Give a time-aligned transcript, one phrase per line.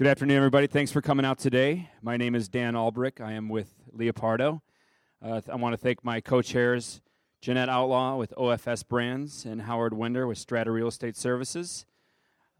[0.00, 0.66] Good afternoon, everybody.
[0.66, 1.90] Thanks for coming out today.
[2.00, 3.20] My name is Dan Albrick.
[3.20, 4.62] I am with Leopardo.
[5.22, 7.02] Uh, I want to thank my co-chairs,
[7.42, 11.84] Jeanette Outlaw with OFS Brands and Howard Winder with Strata Real Estate Services.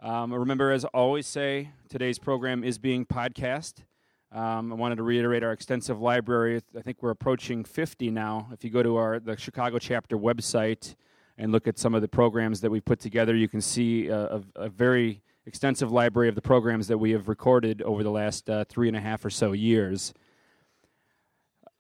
[0.01, 3.85] Um, remember, as I always say, today's program is being podcast.
[4.33, 6.61] Um, I wanted to reiterate our extensive library.
[6.77, 8.51] I think we're approaching 50 now.
[8.53, 10.95] If you go to our the Chicago chapter website
[11.39, 14.27] and look at some of the programs that we put together, you can see a,
[14.27, 18.49] a, a very extensive library of the programs that we have recorded over the last
[18.49, 20.15] uh, three and a half or so years.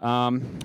[0.01, 0.59] Um,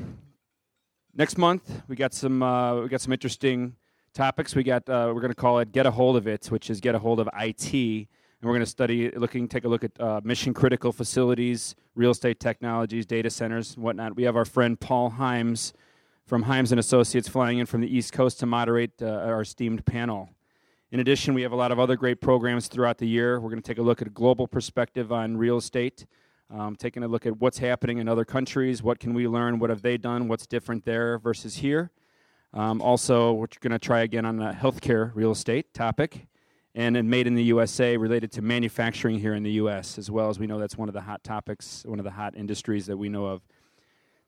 [1.13, 3.75] next month, we got some uh, we got some interesting
[4.15, 4.55] topics.
[4.55, 6.79] We got uh, we're going to call it "Get a Hold of It," which is
[6.79, 8.07] get a hold of IT, and
[8.41, 12.39] we're going to study looking take a look at uh, mission critical facilities, real estate
[12.39, 14.15] technologies, data centers, whatnot.
[14.15, 15.73] We have our friend Paul Himes
[16.25, 19.85] from Himes and Associates flying in from the East Coast to moderate uh, our esteemed
[19.85, 20.29] panel.
[20.95, 23.37] In addition, we have a lot of other great programs throughout the year.
[23.37, 26.05] We're going to take a look at a global perspective on real estate,
[26.49, 29.69] um, taking a look at what's happening in other countries, what can we learn, what
[29.69, 31.91] have they done, what's different there versus here.
[32.53, 36.27] Um, also, we're going to try again on the healthcare real estate topic,
[36.73, 39.97] and then made in the USA related to manufacturing here in the U.S.
[39.97, 42.37] as well as we know that's one of the hot topics, one of the hot
[42.37, 43.41] industries that we know of.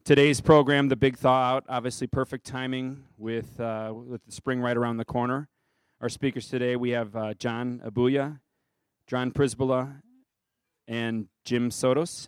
[0.04, 4.76] Today's program, the big thaw out, obviously perfect timing with uh, with the spring right
[4.76, 5.48] around the corner.
[6.00, 8.40] Our speakers today, we have uh, John Abuja,
[9.08, 10.04] John Przybyla,
[10.88, 12.28] and Jim Sotos.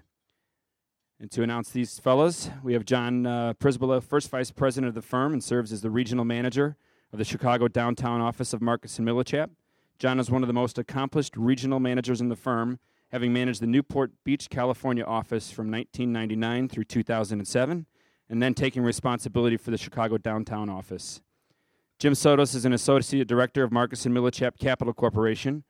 [1.19, 5.03] And to announce these fellows, we have John uh, Przybyla, first vice president of the
[5.03, 6.77] firm and serves as the regional manager
[7.13, 9.51] of the Chicago downtown office of Marcus and Millichap.
[9.99, 12.79] John is one of the most accomplished regional managers in the firm,
[13.11, 17.85] having managed the Newport Beach, California office from 1999 through 2007,
[18.31, 21.21] and then taking responsibility for the Chicago downtown office.
[21.99, 25.65] Jim Sotos is an associate director of Marcus and Millichap Capital Corporation,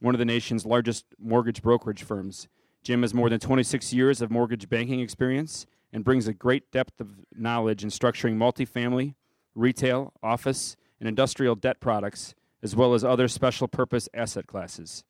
[0.00, 2.48] one of the nation's largest mortgage brokerage firms.
[2.82, 7.02] Jim has more than 26 years of mortgage banking experience and brings a great depth
[7.02, 9.14] of knowledge in structuring multifamily,
[9.54, 15.04] retail, office, and industrial debt products, as well as other special purpose asset classes.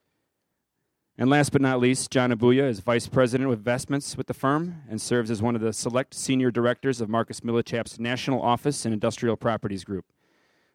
[1.16, 4.82] And last but not least, John Abuja is Vice President of Investments with the firm
[4.90, 8.92] and serves as one of the select senior directors of Marcus Millichap's National Office and
[8.92, 10.06] Industrial Properties Group.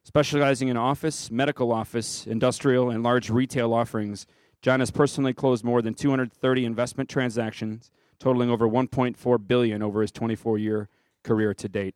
[0.04, 4.26] Specializing in office, medical office, industrial, and large retail offerings,
[4.62, 10.12] John has personally closed more than 230 investment transactions, totaling over 1.4 billion over his
[10.12, 10.90] 24-year
[11.24, 11.96] career to date.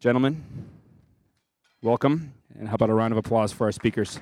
[0.00, 0.44] Gentlemen,
[1.82, 4.20] welcome, and how about a round of applause for our speakers?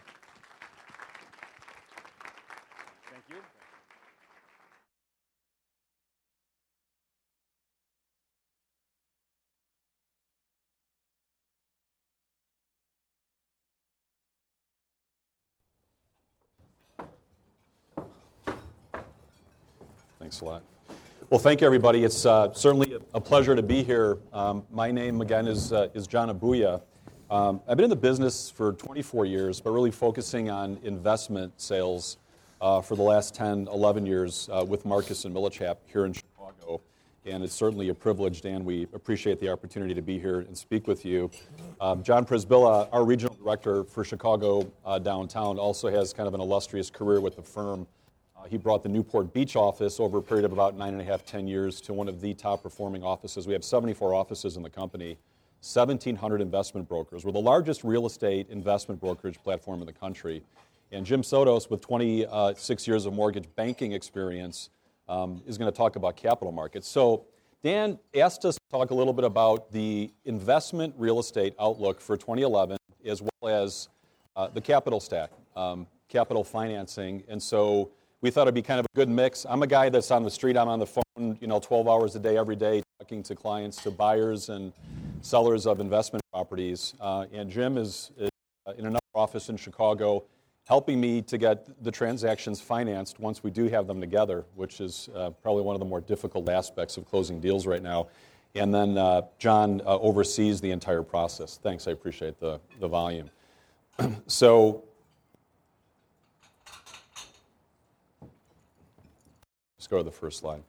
[21.31, 22.05] Well, thank you, everybody.
[22.05, 24.19] It's uh, certainly a pleasure to be here.
[24.33, 26.81] Um, my name, again, is, uh, is John Abuja.
[27.31, 32.17] Um, I've been in the business for 24 years, but really focusing on investment sales
[32.61, 36.81] uh, for the last 10, 11 years uh, with Marcus and Millichap here in Chicago.
[37.27, 38.65] And it's certainly a privilege, Dan.
[38.65, 41.31] We appreciate the opportunity to be here and speak with you.
[41.81, 46.41] Um, John Przybyla, our regional director for Chicago uh, downtown, also has kind of an
[46.41, 47.87] illustrious career with the firm.
[48.39, 51.05] Uh, he brought the Newport Beach office over a period of about nine and a
[51.05, 53.47] half, ten years to one of the top performing offices.
[53.47, 55.19] We have 74 offices in the company,
[55.61, 57.25] 1,700 investment brokers.
[57.25, 60.43] We're the largest real estate investment brokerage platform in the country.
[60.93, 64.71] And Jim Sotos, with 26 years of mortgage banking experience,
[65.09, 66.87] um, is going to talk about capital markets.
[66.87, 67.25] So,
[67.61, 72.17] Dan asked us to talk a little bit about the investment real estate outlook for
[72.17, 73.89] 2011, as well as
[74.37, 77.25] uh, the capital stack, um, capital financing.
[77.27, 79.47] And so, we thought it'd be kind of a good mix.
[79.49, 80.57] I'm a guy that's on the street.
[80.57, 83.83] I'm on the phone, you know, 12 hours a day, every day, talking to clients,
[83.83, 84.73] to buyers and
[85.21, 86.95] sellers of investment properties.
[87.01, 88.31] Uh, and Jim is, is
[88.77, 90.25] in another office in Chicago,
[90.67, 95.09] helping me to get the transactions financed once we do have them together, which is
[95.15, 98.09] uh, probably one of the more difficult aspects of closing deals right now.
[98.55, 101.59] And then uh, John uh, oversees the entire process.
[101.63, 103.31] Thanks, I appreciate the, the volume.
[104.27, 104.88] so
[109.89, 110.63] go to the first slide.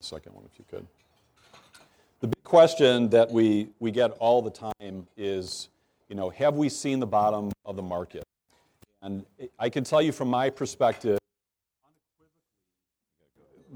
[0.00, 0.86] Second one, if you could.
[2.20, 5.68] The big question that we, we get all the time is,
[6.08, 8.24] you know, have we seen the bottom of the market?
[9.02, 9.24] And
[9.58, 11.18] I can tell you from my perspective,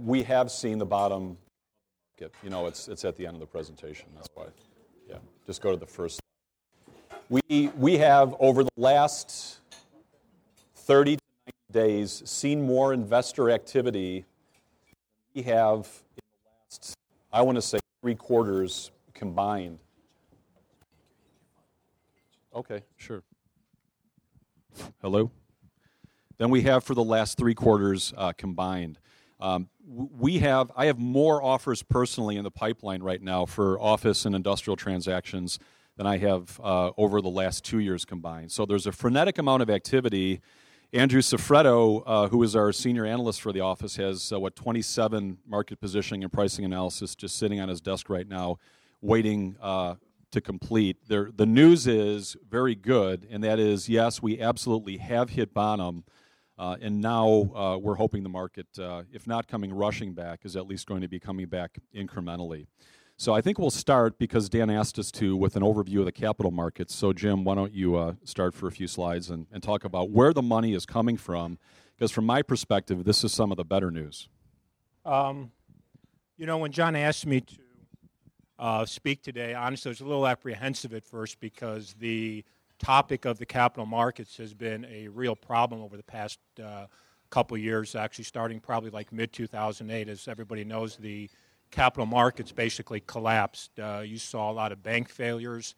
[0.05, 1.37] we have seen the bottom.
[2.43, 4.07] You know, it's, it's at the end of the presentation.
[4.15, 4.47] That's why.
[5.09, 5.17] Yeah,
[5.47, 6.21] just go to the first.
[7.29, 9.61] We, we have, over the last
[10.75, 11.19] 30
[11.71, 14.25] days seen more investor activity
[15.35, 16.95] we have in the last,
[17.33, 19.79] I want to say, three quarters combined.
[22.55, 23.23] Okay, sure.
[25.01, 25.31] Hello?
[26.39, 28.99] Than we have for the last three quarters uh, combined.
[29.41, 34.25] Um, we have, I have more offers personally in the pipeline right now for office
[34.25, 35.59] and industrial transactions
[35.97, 38.53] than I have uh, over the last two years combined.
[38.53, 40.41] So there's a frenetic amount of activity.
[40.93, 45.39] Andrew Sofreto, uh, who is our senior analyst for the office, has uh, what 27
[45.47, 48.59] market positioning and pricing analysis just sitting on his desk right now,
[49.01, 49.95] waiting uh,
[50.33, 50.97] to complete.
[51.07, 56.03] There, the news is very good, and that is yes, we absolutely have hit bottom.
[56.59, 60.57] Uh, and now uh, we're hoping the market, uh, if not coming rushing back, is
[60.57, 62.67] at least going to be coming back incrementally.
[63.21, 66.13] So I think we'll start because Dan asked us to with an overview of the
[66.13, 66.95] capital markets.
[66.95, 70.09] So, Jim, why don't you uh, start for a few slides and, and talk about
[70.09, 71.59] where the money is coming from?
[71.95, 74.31] Because from my perspective, this is some of the better news.
[75.05, 75.51] Um,
[76.39, 77.57] you know, when John asked me to
[78.59, 82.43] uh, speak today, honestly, I was a little apprehensive at first because the
[82.79, 86.87] topic of the capital markets has been a real problem over the past uh,
[87.29, 90.09] couple years, actually starting probably like mid 2008.
[90.09, 91.29] As everybody knows, the
[91.71, 93.79] capital markets basically collapsed.
[93.79, 95.75] Uh, you saw a lot of bank failures,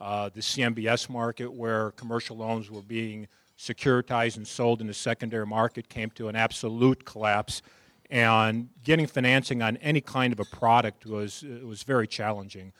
[0.00, 5.46] uh, the CMBS market, where commercial loans were being securitized and sold in the secondary
[5.46, 7.62] market, came to an absolute collapse.
[8.10, 12.72] And getting financing on any kind of a product was, was very challenging.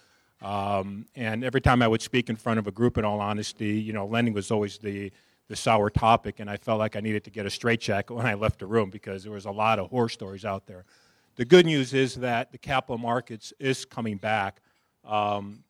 [0.43, 3.81] Um, and every time I would speak in front of a group, in all honesty,
[3.81, 5.11] you know, lending was always the,
[5.49, 8.35] the sour topic, and I felt like I needed to get a straitjacket when I
[8.35, 10.85] left the room because there was a lot of horror stories out there.
[11.37, 14.61] The good news is that the capital markets is coming back.
[15.05, 15.65] Um,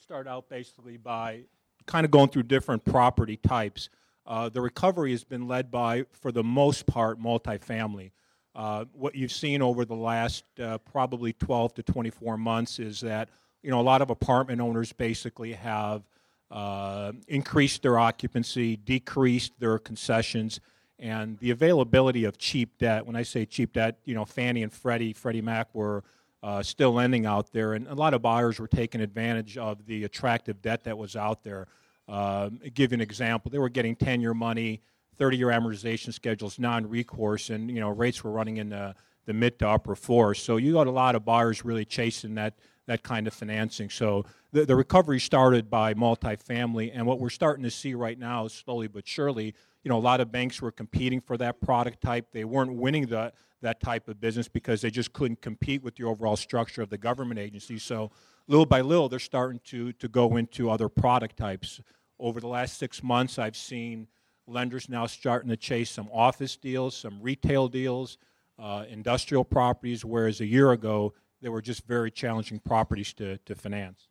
[0.00, 1.42] start out basically by
[1.84, 3.90] kind of going through different property types.
[4.26, 8.10] Uh, the recovery has been led by, for the most part, multifamily.
[8.54, 13.28] Uh, what you've seen over the last uh, probably 12 to 24 months is that
[13.62, 16.04] you know a lot of apartment owners basically have
[16.50, 20.60] uh, increased their occupancy, decreased their concessions,
[20.98, 23.06] and the availability of cheap debt.
[23.06, 26.04] When I say cheap debt, you know, Fannie and Freddie, Freddie Mac were
[26.42, 30.04] uh, still lending out there, and a lot of buyers were taking advantage of the
[30.04, 31.66] attractive debt that was out there.
[32.08, 34.80] Uh, give you an example: they were getting 10-year money,
[35.18, 38.94] 30-year amortization schedules, non-recourse, and you know rates were running in the,
[39.24, 40.40] the mid to upper fours.
[40.40, 42.54] So you got a lot of buyers really chasing that
[42.86, 43.90] that kind of financing.
[43.90, 48.46] So the, the recovery started by multifamily, and what we're starting to see right now,
[48.46, 49.54] slowly but surely,
[49.86, 52.32] you know, a lot of banks were competing for that product type.
[52.32, 56.02] They weren't winning the, that type of business because they just couldn't compete with the
[56.02, 57.78] overall structure of the government agency.
[57.78, 58.10] So
[58.48, 61.80] little by little, they're starting to, to go into other product types.
[62.18, 64.08] Over the last six months, I've seen
[64.48, 68.18] lenders now starting to chase some office deals, some retail deals,
[68.58, 73.54] uh, industrial properties, whereas a year ago, they were just very challenging properties to, to
[73.54, 74.08] finance.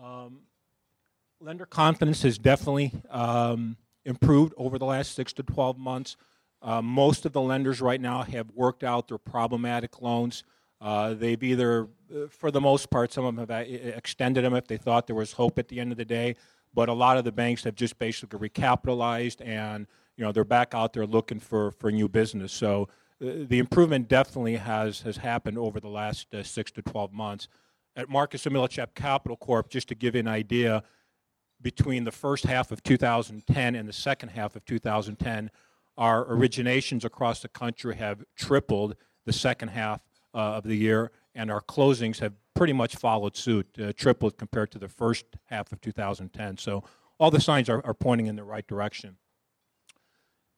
[0.00, 0.42] Um,
[1.40, 3.76] lender confidence has definitely um,
[4.08, 6.16] improved over the last six to 12 months.
[6.62, 10.42] Uh, most of the lenders right now have worked out their problematic loans.
[10.80, 14.66] Uh, they've either, uh, for the most part, some of them have extended them if
[14.66, 16.34] they thought there was hope at the end of the day.
[16.74, 20.74] But a lot of the banks have just basically recapitalized, and you know they're back
[20.74, 22.52] out there looking for, for new business.
[22.52, 22.88] So
[23.22, 27.48] uh, the improvement definitely has has happened over the last uh, six to 12 months.
[27.96, 30.84] At Marcus Millichap Capital Corp, just to give you an idea,
[31.60, 35.50] between the first half of 2010 and the second half of 2010,
[35.96, 38.96] our originations across the country have tripled
[39.26, 40.00] the second half
[40.34, 44.70] uh, of the year, and our closings have pretty much followed suit, uh, tripled compared
[44.70, 46.56] to the first half of 2010.
[46.58, 46.84] So
[47.18, 49.16] all the signs are, are pointing in the right direction.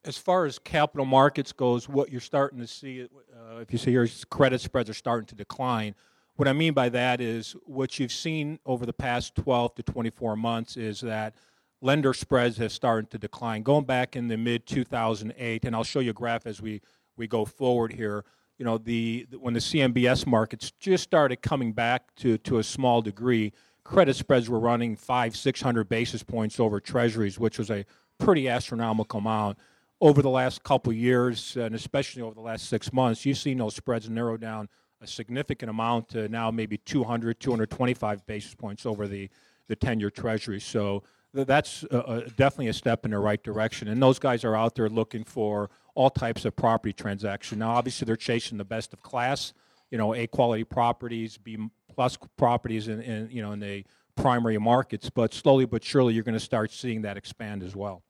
[0.04, 3.90] As far as capital markets goes, what you're starting to see, uh, if you see
[3.90, 5.94] here, credit spreads are starting to decline.
[6.40, 10.36] What I mean by that is what you've seen over the past 12 to 24
[10.36, 11.34] months is that
[11.82, 13.62] lender spreads have started to decline.
[13.62, 16.80] Going back in the mid 2008, and I'll show you a graph as we,
[17.18, 18.24] we go forward here.
[18.56, 23.02] You know, the, when the CMBS markets just started coming back to, to a small
[23.02, 23.52] degree,
[23.84, 27.84] credit spreads were running five, 600 basis points over treasuries, which was a
[28.18, 29.58] pretty astronomical amount.
[30.00, 33.76] Over the last couple years, and especially over the last six months, you've seen those
[33.76, 34.70] spreads narrow down
[35.00, 39.28] a significant amount to now maybe 200, 225 basis points over the,
[39.68, 40.60] the 10 year treasury.
[40.60, 41.02] So
[41.32, 41.82] that's
[42.36, 43.88] definitely a step in the right direction.
[43.88, 47.58] And those guys are out there looking for all types of property transaction.
[47.60, 49.52] Now, obviously, they're chasing the best of class,
[49.90, 51.56] you know, A quality properties, B
[51.94, 53.84] plus properties in, in, you know, in the
[54.16, 55.08] primary markets.
[55.08, 58.02] But slowly but surely, you're going to start seeing that expand as well.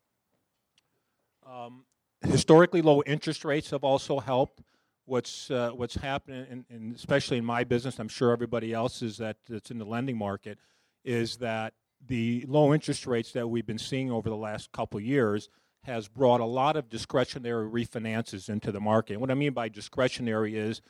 [1.46, 1.84] Um,
[2.26, 4.62] historically low interest rates have also helped.
[5.10, 9.16] What's uh, what's happening, in, in, especially in my business, I'm sure everybody else is
[9.16, 10.56] that that's in the lending market,
[11.04, 11.74] is that
[12.06, 15.48] the low interest rates that we've been seeing over the last couple years
[15.82, 19.14] has brought a lot of discretionary refinances into the market.
[19.14, 20.80] And what I mean by discretionary is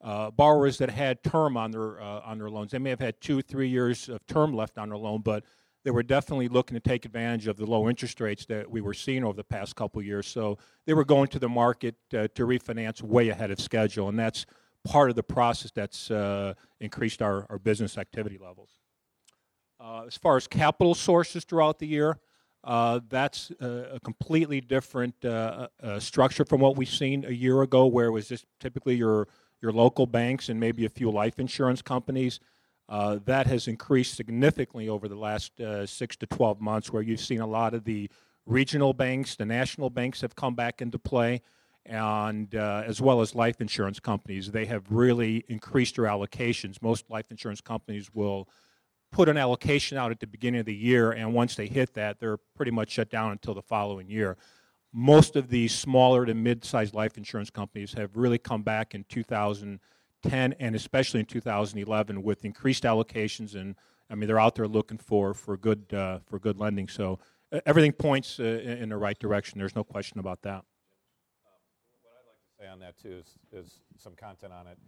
[0.00, 2.70] uh, borrowers that had term on their uh, on their loans.
[2.70, 5.44] They may have had two, three years of term left on their loan, but
[5.86, 8.92] they were definitely looking to take advantage of the low interest rates that we were
[8.92, 10.26] seeing over the past couple years.
[10.26, 14.18] So they were going to the market uh, to refinance way ahead of schedule, and
[14.18, 14.46] that's
[14.82, 18.70] part of the process that's uh, increased our, our business activity levels.
[19.78, 22.18] Uh, as far as capital sources throughout the year,
[22.64, 27.62] uh, that's a, a, completely different uh, uh, structure from what we've seen a year
[27.62, 29.28] ago, where it was just typically your
[29.62, 32.40] your local banks and maybe a few life insurance companies.
[32.88, 37.20] Uh, that has increased significantly over the last uh, six to 12 months, where you've
[37.20, 38.08] seen a lot of the
[38.46, 41.42] regional banks, the national banks have come back into play,
[41.84, 44.50] and as well as life insurance companies.
[44.50, 46.80] They have really increased their allocations.
[46.80, 48.48] Most life insurance companies will
[49.12, 52.20] put an allocation out at the beginning of the year, and once they hit that,
[52.20, 54.36] they're pretty much shut down until the following year.
[54.92, 59.04] Most of the smaller to mid-sized life insurance companies have really come back in
[60.22, 63.76] 2010 and especially in 2011 with increased allocations, and
[64.10, 66.88] I mean they're out there looking for for good uh, for good lending.
[66.88, 67.18] So
[67.52, 69.58] uh, everything points uh, in the right direction.
[69.58, 70.64] There's no question about that.
[72.02, 74.78] what I'd like to say on that too is, is some content on it.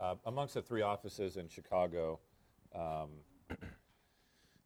[0.00, 2.18] Uh, amongst the three offices in Chicago,
[2.74, 3.10] um,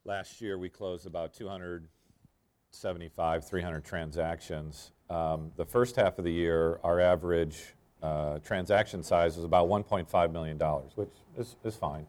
[0.06, 4.92] Last year, we closed about 275, 300 transactions.
[5.10, 7.74] Um, the first half of the year, our average
[8.06, 10.58] uh, transaction size was about $1.5 million,
[10.94, 12.06] which is, is fine.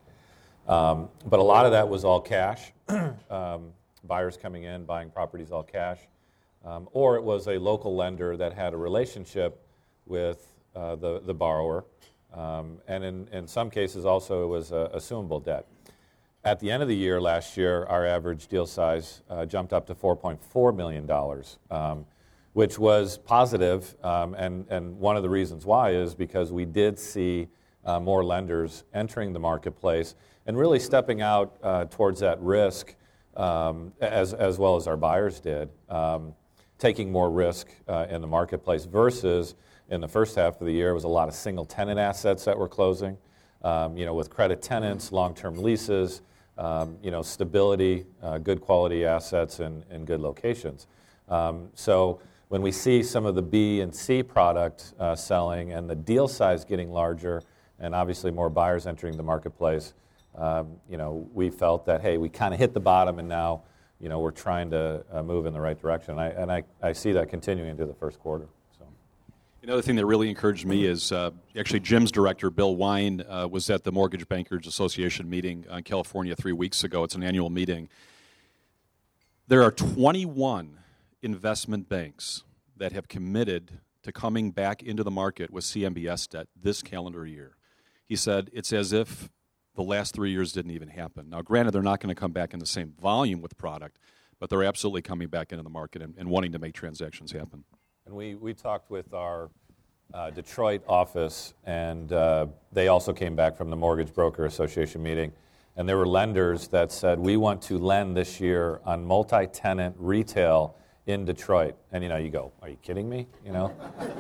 [0.68, 2.72] Um, but a lot of that was all cash,
[3.30, 3.72] um,
[4.04, 6.00] buyers coming in, buying properties all cash.
[6.64, 9.66] Um, or it was a local lender that had a relationship
[10.06, 11.86] with uh, the, the borrower.
[12.34, 15.66] Um, and in, in some cases, also, it was uh, assumable debt.
[16.44, 19.88] At the end of the year last year, our average deal size uh, jumped up
[19.88, 21.10] to $4.4 million,
[21.72, 22.06] um,
[22.58, 23.96] which was positive.
[24.04, 27.50] Um, and, and one of the reasons why is because we did see
[27.86, 30.16] uh, more lenders entering the marketplace
[30.48, 32.96] and really stepping out uh, towards that risk
[33.36, 36.34] um, as, as well as our buyers did, um,
[36.80, 39.54] taking more risk uh, in the marketplace versus
[39.90, 42.58] in the first half of the year, was a lot of single tenant assets that
[42.58, 43.20] were closing
[43.62, 46.24] um, you know, with credit tenants, long-term leases,
[46.58, 50.88] um, you know, stability, uh, good quality assets, and, and good locations.
[51.30, 52.20] Um, so
[52.50, 56.28] when we see some of the B and C product uh, selling and the deal
[56.28, 57.42] size getting larger,
[57.80, 59.94] and obviously more buyers entering the marketplace,
[60.36, 63.64] um, you know, we felt that hey, we kind of hit the bottom, and now,
[64.00, 66.12] you know, we're trying to uh, move in the right direction.
[66.12, 68.48] And I, and I, I see that continuing into the first quarter.
[68.78, 68.86] So.
[69.64, 73.70] Another thing that really encouraged me is uh, actually Jim's director, Bill Wine, uh, was
[73.70, 77.04] at the Mortgage Bankers Association meeting in California three weeks ago.
[77.04, 77.90] It's an annual meeting.
[79.48, 80.77] There are 21
[81.22, 82.44] investment banks
[82.76, 87.58] that have committed to coming back into the market with CMBS debt this calendar year.
[88.06, 89.30] He said it's as if
[89.76, 91.30] the last three years didn't even happen.
[91.30, 94.00] Now, granted, they're not going to come back in the same volume with product,
[94.40, 97.64] but they're absolutely coming back into the market and, and wanting to make transactions happen.
[98.06, 99.50] And we, we talked with our
[100.14, 105.34] uh, Detroit office, and uh, they also came back from the Mortgage Broker Association meeting.
[105.76, 109.96] And there were lenders that said, We want to lend this year on multi tenant
[110.00, 111.76] retail in Detroit.
[111.92, 113.28] And you know, you go, Are you kidding me?
[113.44, 113.74] You know?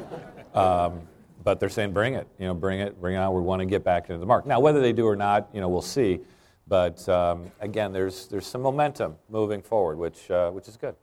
[0.56, 1.01] um,
[1.44, 2.27] but they're saying, Bring it.
[2.39, 3.34] You know, bring it, bring it on.
[3.34, 4.48] We want to get back into the market.
[4.48, 6.20] Now, whether they do or not, you know, we'll see.
[6.67, 10.96] But um, again, there's, there's some momentum moving forward, which, uh, which is good.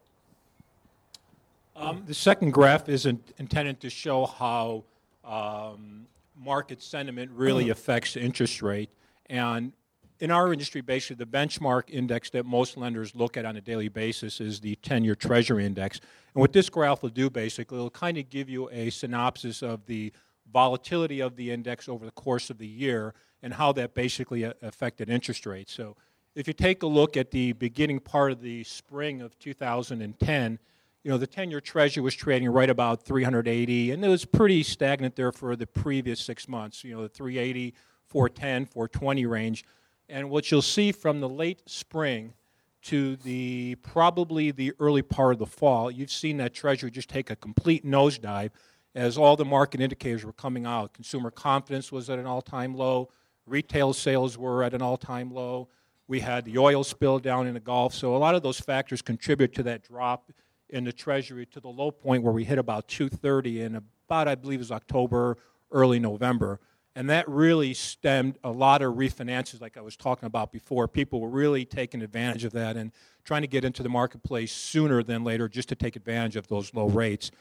[1.77, 4.85] Um, the second graph is in, intended to show how
[5.25, 8.91] um, market sentiment really affects the interest rate.
[9.27, 9.73] And
[10.21, 13.89] in our industry, basically, the benchmark index that most lenders look at on a daily
[13.89, 16.01] basis is the 10 year Treasury Index.
[16.35, 19.87] And what this graph will do, basically, it'll kind of give you a synopsis of
[19.87, 20.13] the
[20.53, 24.53] volatility of the index over the course of the year and how that basically uh,
[24.63, 25.73] affected interest rates.
[25.73, 25.97] So
[26.35, 30.59] if you take a look at the beginning part of the spring of 2010,
[31.03, 34.63] you know, the 10 year treasury was trading right about 380, and it was pretty
[34.63, 37.75] stagnant there for the previous six months, you know, the 380,
[38.07, 39.65] 410, 420 range.
[40.09, 42.35] And what you'll see from the late spring
[42.83, 47.31] to the probably the early part of the fall, you've seen that treasury just take
[47.31, 48.51] a complete nosedive
[48.95, 50.93] as all the market indicators were coming out.
[50.93, 53.09] Consumer confidence was at an all time low,
[53.47, 55.69] retail sales were at an all time low.
[56.07, 59.01] We had the oil spill down in the Gulf, so a lot of those factors
[59.01, 60.31] contribute to that drop
[60.69, 64.35] in the Treasury to the low point where we hit about 230 in about, I
[64.35, 65.39] believe, it was October,
[65.73, 66.61] early November.
[66.97, 70.87] And that really stemmed a lot of refinances, like I was talking about before.
[70.87, 72.93] People were really taking advantage of that and
[73.25, 76.73] trying to get into the marketplace sooner than later just to take advantage of those
[76.73, 77.33] low rates.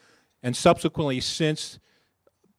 [0.42, 1.78] And subsequently, since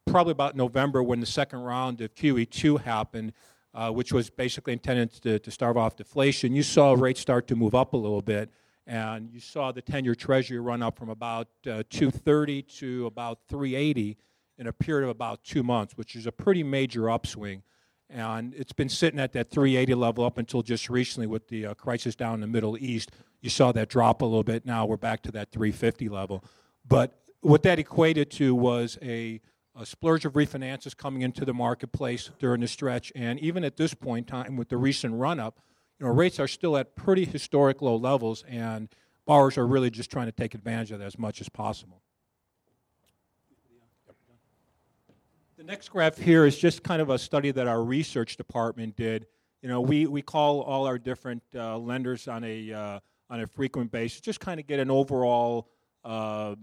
[0.06, 3.32] probably about November, when the second round of QE2 happened,
[3.74, 7.56] uh, which was basically intended to, to starve off deflation, you saw rates start to
[7.56, 8.50] move up a little bit.
[8.86, 13.40] And you saw the 10 year Treasury run up from about uh, 230 to about
[13.48, 14.16] 380
[14.58, 17.62] in a period of about two months, which is a pretty major upswing.
[18.08, 21.74] And it's been sitting at that 380 level up until just recently with the uh,
[21.74, 23.10] crisis down in the Middle East.
[23.40, 24.64] You saw that drop a little bit.
[24.64, 26.44] Now we're back to that 350 level.
[26.86, 29.40] But what that equated to was a,
[29.78, 33.12] a splurge of refinances coming into the marketplace during the stretch.
[33.16, 35.60] And even at this point in time, with the recent run up,
[35.98, 38.88] you know, rates are still at pretty historic low levels, and
[39.24, 42.02] borrowers are really just trying to take advantage of that as much as possible.
[45.66, 49.26] Next graph here is just kind of a study that our research department did.
[49.62, 53.46] You know, we, we call all our different uh, lenders on a, uh, on a
[53.48, 55.68] frequent basis, just kind of get an overall
[56.04, 56.54] uh,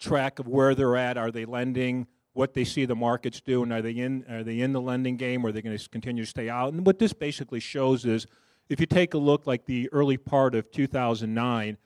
[0.00, 1.16] track of where they're at.
[1.16, 2.08] Are they lending?
[2.32, 4.24] What they see the markets do, and are they in?
[4.28, 6.72] Are they in the lending game, or are they going to continue to stay out?
[6.72, 8.26] And what this basically shows is,
[8.68, 11.76] if you take a look like the early part of 2009,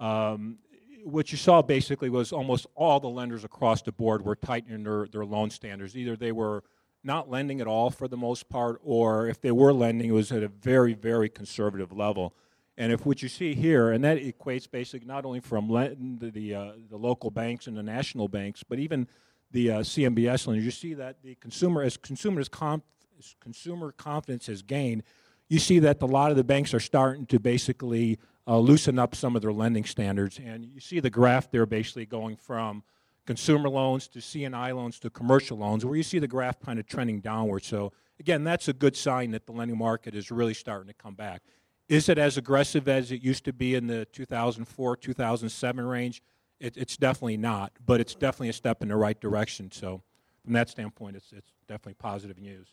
[0.00, 0.58] um,
[1.04, 5.06] what you saw basically was almost all the lenders across the board were tightening their,
[5.06, 5.96] their loan standards.
[5.96, 6.64] Either they were
[7.02, 10.32] not lending at all for the most part, or if they were lending, it was
[10.32, 12.34] at a very, very conservative level.
[12.78, 16.54] And if what you see here, and that equates basically not only from the the,
[16.54, 19.06] uh, the local banks and the national banks, but even
[19.52, 22.82] the uh, CMBS lenders, you see that the consumer, as consumers conf-
[23.18, 25.04] as consumer confidence has gained,
[25.48, 29.14] you see that a lot of the banks are starting to basically uh, loosen up
[29.14, 30.38] some of their lending standards.
[30.38, 32.82] And you see the graph there basically going from
[33.26, 36.86] consumer loans to C&I loans to commercial loans, where you see the graph kind of
[36.86, 37.64] trending downward.
[37.64, 41.14] So again, that's a good sign that the lending market is really starting to come
[41.14, 41.42] back.
[41.88, 46.22] Is it as aggressive as it used to be in the 2004, 2007 range?
[46.60, 49.70] It, it's definitely not, but it's definitely a step in the right direction.
[49.70, 50.02] So
[50.42, 52.68] from that standpoint, it's, it's definitely positive news.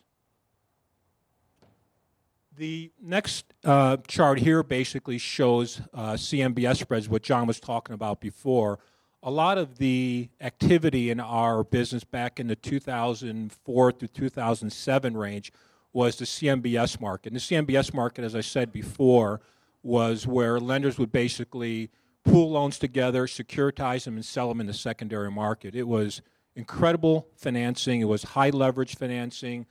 [2.54, 8.20] The next uh, chart here basically shows uh, CMBS spreads, what John was talking about
[8.20, 8.78] before.
[9.22, 15.50] A lot of the activity in our business back in the 2004 through 2007 range
[15.94, 17.32] was the CMBS market.
[17.32, 19.40] And the CMBS market, as I said before,
[19.82, 21.90] was where lenders would basically
[22.22, 25.74] pool loans together, securitize them, and sell them in the secondary market.
[25.74, 26.20] It was
[26.54, 29.66] incredible financing, it was high leverage financing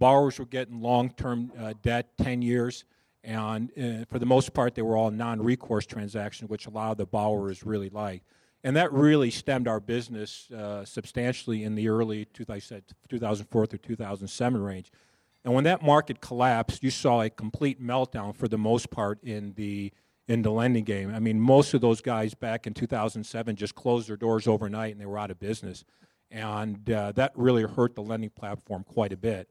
[0.00, 2.84] borrowers were getting long-term uh, debt, 10 years,
[3.22, 6.96] and uh, for the most part, they were all non-recourse transactions, which a lot of
[6.96, 8.26] the borrowers really liked.
[8.64, 13.78] And that really stemmed our business uh, substantially in the early, I said, 2004 through
[13.78, 14.90] 2007 range.
[15.44, 19.54] And when that market collapsed, you saw a complete meltdown for the most part in
[19.54, 19.92] the
[20.28, 21.12] in the lending game.
[21.12, 25.00] I mean, most of those guys back in 2007 just closed their doors overnight and
[25.00, 25.84] they were out of business,
[26.30, 29.48] and uh, that really hurt the lending platform quite a bit.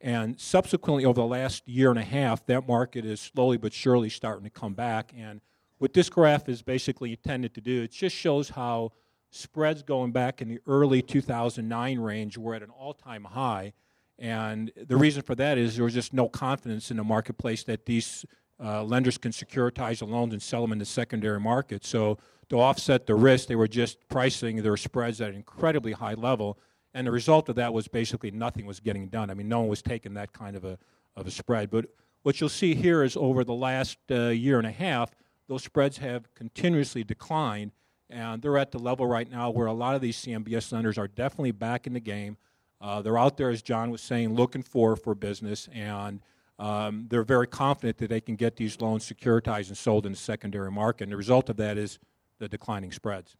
[0.00, 4.08] And subsequently, over the last year and a half, that market is slowly but surely
[4.08, 5.12] starting to come back.
[5.16, 5.40] And
[5.78, 8.92] what this graph is basically intended to do, it just shows how
[9.30, 13.72] spreads going back in the early 2009 range were at an all time high.
[14.18, 17.86] And the reason for that is there was just no confidence in the marketplace that
[17.86, 18.24] these
[18.62, 21.84] uh, lenders can securitize the loans and sell them in the secondary market.
[21.84, 22.18] So,
[22.50, 26.58] to offset the risk, they were just pricing their spreads at an incredibly high level
[26.94, 29.30] and the result of that was basically nothing was getting done.
[29.30, 30.78] I mean, no one was taking that kind of a,
[31.16, 31.70] of a spread.
[31.70, 31.86] But
[32.22, 35.10] what you'll see here is over the last uh, year and a half,
[35.48, 37.72] those spreads have continuously declined,
[38.08, 41.08] and they're at the level right now where a lot of these CMBS lenders are
[41.08, 42.36] definitely back in the game.
[42.80, 46.20] Uh, they're out there, as John was saying, looking for for business, and
[46.58, 50.18] um, they're very confident that they can get these loans securitized and sold in the
[50.18, 51.04] secondary market.
[51.04, 51.98] And the result of that is
[52.38, 53.36] the declining spreads.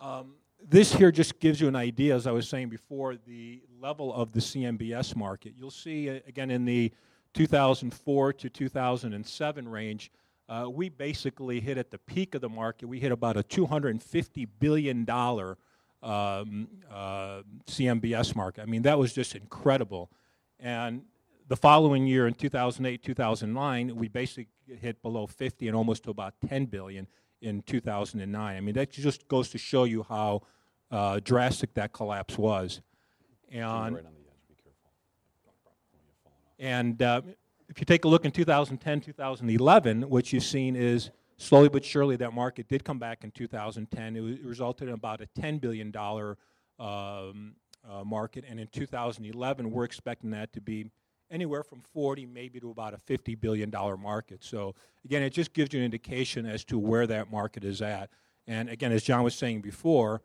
[0.00, 0.34] Um,
[0.68, 4.32] this here just gives you an idea, as I was saying before, the level of
[4.32, 5.54] the CMBS market.
[5.56, 6.92] You'll see, uh, again, in the
[7.34, 10.10] 2004 to 2007 range,
[10.48, 14.48] uh, we basically hit at the peak of the market, we hit about a $250
[14.58, 18.62] billion um, uh, CMBS market.
[18.62, 20.10] I mean, that was just incredible.
[20.60, 21.02] And
[21.48, 24.48] the following year, in 2008, 2009, we basically
[24.80, 27.06] hit below 50 and almost to about 10 billion
[27.42, 28.56] in 2009.
[28.56, 30.42] I mean, that just goes to show you how
[30.90, 32.80] uh, drastic that collapse was.
[33.50, 34.04] And, right
[36.62, 37.22] and uh,
[37.68, 42.14] if you take a look in 2010, 2011, what you've seen is slowly but surely,
[42.16, 44.16] that market did come back in 2010.
[44.16, 45.92] It resulted in about a $10 billion
[46.78, 47.56] um,
[47.88, 50.86] uh, market, and in 2011, we're expecting that to be
[51.32, 54.44] anywhere from 40 maybe to about a 50 billion dollar market.
[54.44, 58.10] So again, it just gives you an indication as to where that market is at.
[58.46, 60.22] And again, as John was saying before,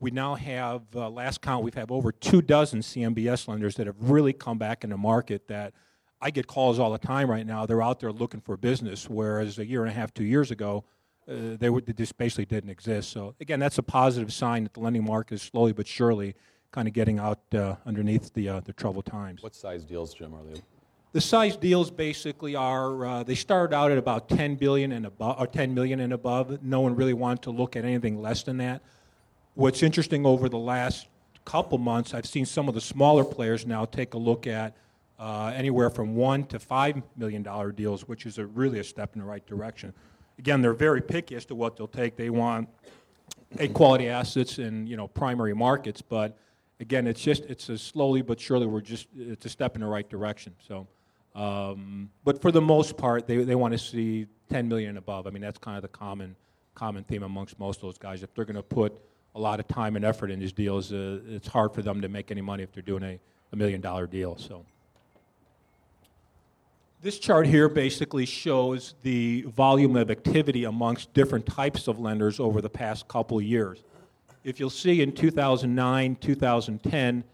[0.00, 3.96] we now have uh, last count we've had over two dozen CMBS lenders that have
[3.98, 5.74] really come back in the market that
[6.20, 7.66] I get calls all the time right now.
[7.66, 10.84] They're out there looking for business, whereas a year and a half, two years ago,
[11.28, 13.10] uh, they, would, just basically didn't exist.
[13.10, 16.34] So again, that's a positive sign that the lending market is slowly but surely
[16.74, 19.44] kind of getting out uh, underneath the, uh, the troubled times.
[19.44, 20.60] What size deals, Jim, are they?
[21.12, 25.40] The size deals basically are uh, they started out at about 10 billion and above,
[25.40, 26.64] or 10 million and above.
[26.64, 28.82] No one really wanted to look at anything less than that.
[29.54, 31.06] What's interesting over the last
[31.44, 34.76] couple months, I've seen some of the smaller players now take a look at
[35.20, 39.14] uh, anywhere from one to five million dollar deals, which is a, really a step
[39.14, 39.94] in the right direction.
[40.40, 42.16] Again, they're very picky as to what they'll take.
[42.16, 42.68] They want
[43.60, 46.36] a quality assets in you know primary markets, but
[46.80, 49.86] again, it's just it's a slowly but surely we're just it's a step in the
[49.86, 50.54] right direction.
[50.66, 50.86] So,
[51.34, 55.26] um, but for the most part, they they want to see 10 million and above.
[55.26, 56.36] I mean, that's kind of the common
[56.74, 58.22] common theme amongst most of those guys.
[58.22, 59.00] If they're going to put
[59.34, 62.08] a lot of time and effort in these deals, uh, it's hard for them to
[62.08, 63.18] make any money if they're doing a,
[63.52, 64.36] a million dollar deal.
[64.36, 64.64] So.
[67.00, 72.62] This chart here basically shows the volume of activity amongst different types of lenders over
[72.62, 73.84] the past couple years
[74.44, 77.24] if you'll see in 2009, 2010,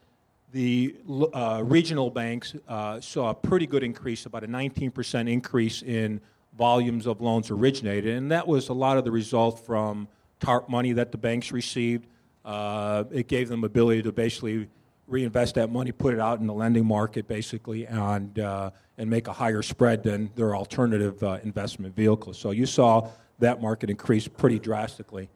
[0.52, 0.96] the
[1.32, 6.20] uh, regional banks uh, saw a pretty good increase, about a 19% increase in
[6.56, 8.16] volumes of loans originated.
[8.16, 10.08] And that was a lot of the result from
[10.40, 12.06] TARP money that the banks received.
[12.44, 14.68] Uh, it gave them ability to basically
[15.06, 19.26] reinvest that money, put it out in the lending market, basically, and, uh, and make
[19.26, 22.38] a higher spread than their alternative uh, investment vehicles.
[22.38, 23.08] So you saw
[23.40, 25.28] that market increase pretty drastically.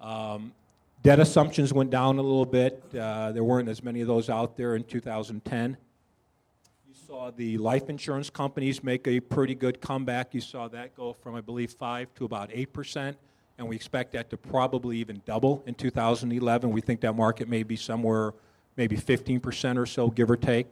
[0.00, 0.52] Um,
[1.02, 2.82] Debt assumptions went down a little bit.
[2.92, 5.76] Uh, there weren't as many of those out there in 2010.
[6.88, 10.34] You saw the life insurance companies make a pretty good comeback.
[10.34, 13.14] You saw that go from, I believe, 5 to about 8%,
[13.58, 16.70] and we expect that to probably even double in 2011.
[16.70, 18.32] We think that market may be somewhere
[18.76, 20.66] maybe 15% or so, give or take.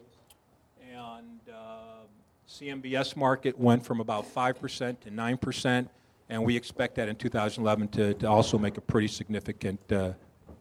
[0.93, 2.07] And uh,
[2.49, 5.89] CMBS market went from about 5% to 9%
[6.29, 10.13] and we expect that in 2011 to, to also make a pretty significant uh,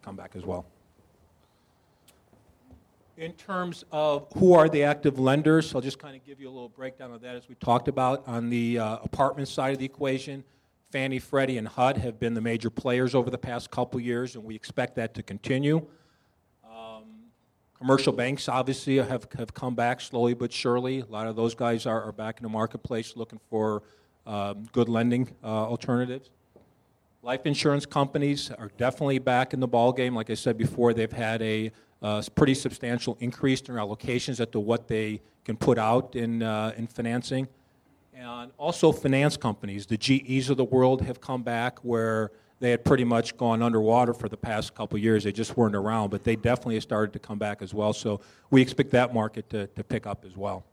[0.01, 0.65] comeback as well.
[3.17, 6.51] In terms of who are the active lenders, I'll just kind of give you a
[6.51, 8.27] little breakdown of that as we talked about.
[8.27, 10.43] On the uh, apartment side of the equation,
[10.91, 14.43] Fannie, Freddie, and HUD have been the major players over the past couple years, and
[14.43, 15.85] we expect that to continue.
[16.69, 17.03] Um,
[17.77, 20.99] commercial banks obviously have, have come back slowly but surely.
[20.99, 23.83] A lot of those guys are, are back in the marketplace looking for
[24.25, 26.31] um, good lending uh, alternatives.
[27.21, 30.13] Life insurance companies are definitely back in the ballgame.
[30.13, 34.47] Like I said before, they've had a uh, pretty substantial increase in their allocations as
[34.51, 37.47] to what they can put out in, uh, in financing.
[38.13, 42.85] And also, finance companies, the GEs of the world have come back where they had
[42.85, 45.23] pretty much gone underwater for the past couple years.
[45.23, 47.91] They just weren't around, but they definitely started to come back as well.
[47.91, 50.63] So we expect that market to, to pick up as well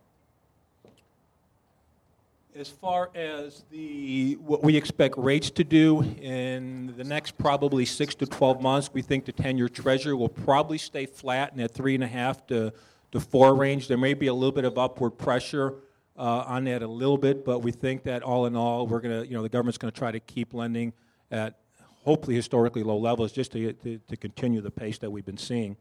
[2.55, 8.13] as far as the what we expect rates to do in the next probably six
[8.15, 11.95] to 12 months, we think the 10-year Treasury will probably stay flat in that three
[11.95, 12.73] and a half to
[13.11, 13.87] to four range.
[13.87, 15.75] There may be a little bit of upward pressure
[16.17, 19.27] uh, on that a little bit, but we think that all in all, we're to
[19.27, 20.93] you know the government's to try to keep lending
[21.31, 21.59] at
[22.03, 25.77] hopefully historically low levels just to, to, to continue the pace that we've been seeing.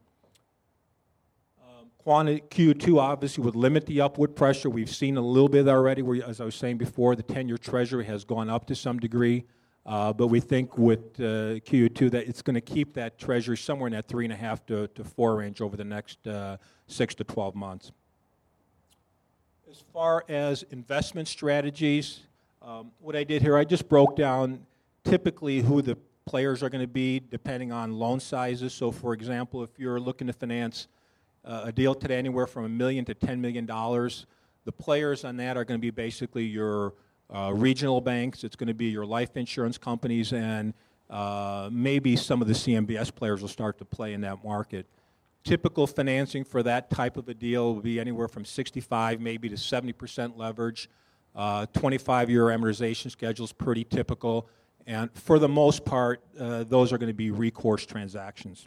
[2.05, 4.69] Quantity Q2 obviously would limit the upward pressure.
[4.69, 7.57] We've seen a little bit already, where, as I was saying before, the 10 year
[7.57, 9.45] Treasury has gone up to some degree.
[9.87, 13.87] Uh, but we think with uh, Q2 that it's going to keep that Treasury somewhere
[13.87, 16.57] in that 3.5 to, to 4 range over the next uh,
[16.89, 17.93] 6 to 12 months.
[19.71, 22.21] As far as investment strategies,
[22.61, 24.67] um, what I did here, I just broke down
[25.05, 28.73] typically who the players are going to be depending on loan sizes.
[28.73, 30.89] So, for example, if you're looking to finance
[31.45, 33.67] uh, a deal today anywhere from a million to $10 million.
[33.67, 36.95] The players on that are going to be basically your
[37.35, 40.75] uh, regional banks, it's going to be your life insurance companies, and
[41.11, 44.87] uh, maybe some of the CMBS players will start to play in that market.
[45.45, 49.57] Typical financing for that type of a deal will be anywhere from 65 maybe to
[49.57, 50.89] 70% leverage.
[51.35, 54.49] 25 year amortization schedule is pretty typical.
[54.87, 58.67] And for the most part, uh, those are going to be recourse transactions.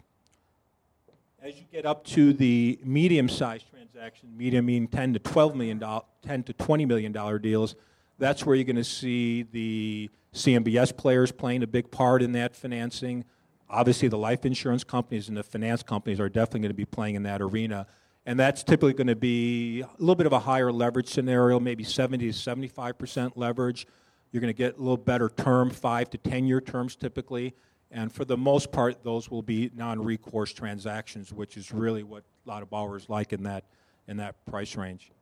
[1.42, 5.84] As you get up to the medium-sized transaction, medium meaning 10 to 12 million,
[6.22, 7.76] 10 to 20 million dollar deals,
[8.18, 12.56] that's where you're going to see the CMBS players playing a big part in that
[12.56, 13.24] financing.
[13.68, 17.16] Obviously, the life insurance companies and the finance companies are definitely going to be playing
[17.16, 17.86] in that arena.
[18.24, 21.84] And that's typically going to be a little bit of a higher leverage scenario, maybe
[21.84, 23.86] 70 to 75% leverage.
[24.32, 27.54] You're going to get a little better term, five to 10 year terms typically.
[27.90, 32.24] And for the most part, those will be non recourse transactions, which is really what
[32.46, 33.64] a lot of borrowers like in that,
[34.08, 35.12] in that price range.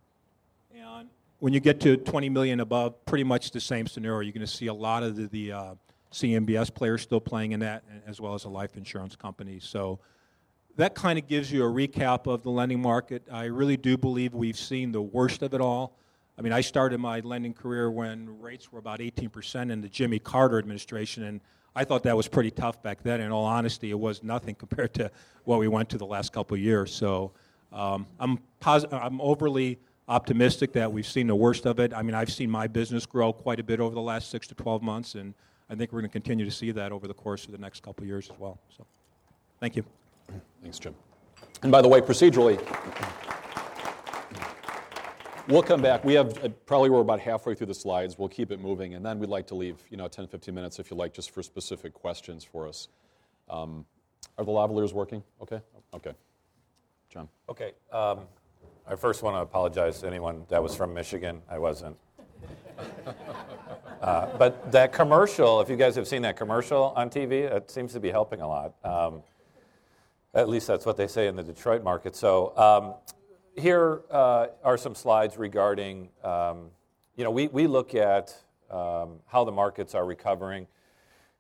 [0.75, 4.21] And when you get to 20 million above, pretty much the same scenario.
[4.21, 5.75] You're going to see a lot of the, the uh,
[6.13, 9.65] CMBS players still playing in that, as well as the life insurance companies.
[9.65, 9.99] So
[10.77, 13.23] that kind of gives you a recap of the lending market.
[13.31, 15.97] I really do believe we've seen the worst of it all.
[16.37, 20.19] I mean, I started my lending career when rates were about 18% in the Jimmy
[20.19, 21.41] Carter administration, and
[21.77, 23.21] I thought that was pretty tough back then.
[23.21, 25.11] In all honesty, it was nothing compared to
[25.45, 26.95] what we went to the last couple of years.
[26.95, 27.33] So
[27.73, 31.93] um, I'm, I'm overly optimistic that we've seen the worst of it.
[31.95, 34.55] I mean, I've seen my business grow quite a bit over the last six to
[34.55, 35.35] 12 months, and
[35.71, 37.83] I think we're going to continue to see that over the course of the next
[37.83, 38.59] couple of years as well.
[38.77, 38.87] So,
[39.61, 39.85] thank you.
[40.63, 40.95] Thanks, Jim.
[41.63, 42.61] And by the way, procedurally,
[45.49, 46.05] we'll come back.
[46.05, 48.19] We have uh, probably we're about halfway through the slides.
[48.19, 50.79] We'll keep it moving, and then we'd like to leave, you know, 10, 15 minutes
[50.79, 52.89] if you like, just for specific questions for us.
[53.49, 53.85] Um,
[54.39, 55.23] are the lavaliers working?
[55.41, 55.61] Okay.
[55.95, 56.13] Okay.
[57.11, 57.29] John.
[57.49, 57.73] Okay.
[57.93, 58.21] Um,
[58.87, 61.43] I first want to apologize to anyone that was from Michigan.
[61.49, 61.97] I wasn't.
[64.03, 67.95] Uh, but that commercial, if you guys have seen that commercial on TV, it seems
[67.95, 68.75] to be helping a lot.
[68.85, 69.23] Um,
[70.35, 72.15] at least that's what they say in the Detroit market.
[72.15, 73.14] So um,
[73.57, 76.71] here uh, are some slides regarding, um,
[77.17, 78.35] you know, we, we look at
[78.71, 80.67] um, how the markets are recovering.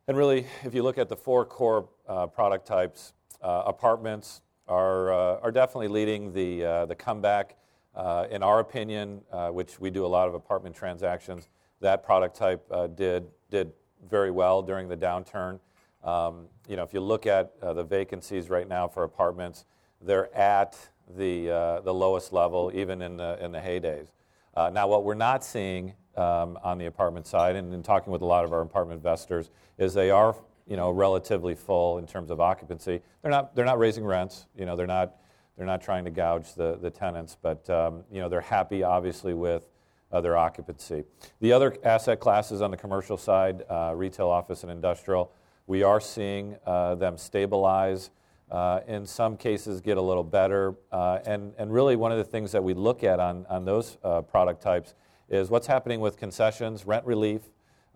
[0.06, 5.12] And really, if you look at the four core uh, product types, uh, apartments are,
[5.12, 7.56] uh, are definitely leading the, uh, the comeback.
[7.94, 9.20] Uh, in our opinion,
[9.52, 11.48] which we do a lot of apartment transactions,
[11.80, 13.72] that product type did, did
[14.10, 15.60] very well during the downturn.
[16.02, 19.64] Um, you know, if you look at the vacancies right now for apartments,
[20.00, 20.76] they're at
[21.16, 24.08] the, uh, the lowest level, even in the, in the heydays.
[24.54, 28.22] Uh, now, what we're not seeing um, on the apartment side, and in talking with
[28.22, 30.34] a lot of our apartment investors, is they are
[30.66, 33.00] you know, relatively full in terms of occupancy.
[33.22, 34.46] They're not, they're not raising rents.
[34.56, 35.16] You know, they're not,
[35.56, 39.34] they're not trying to gouge the, the tenants, but um, you know, they're happy, obviously,
[39.34, 39.66] with
[40.10, 41.04] uh, their occupancy.
[41.40, 45.32] The other asset classes on the commercial side, uh, retail, office, and industrial,
[45.66, 48.10] we are seeing uh, them stabilize
[48.54, 50.76] uh, in some cases get a little better.
[50.92, 53.98] Uh, and, and really, one of the things that we look at on, on those
[54.04, 54.94] uh, product types
[55.28, 57.40] is what's happening with concessions, rent relief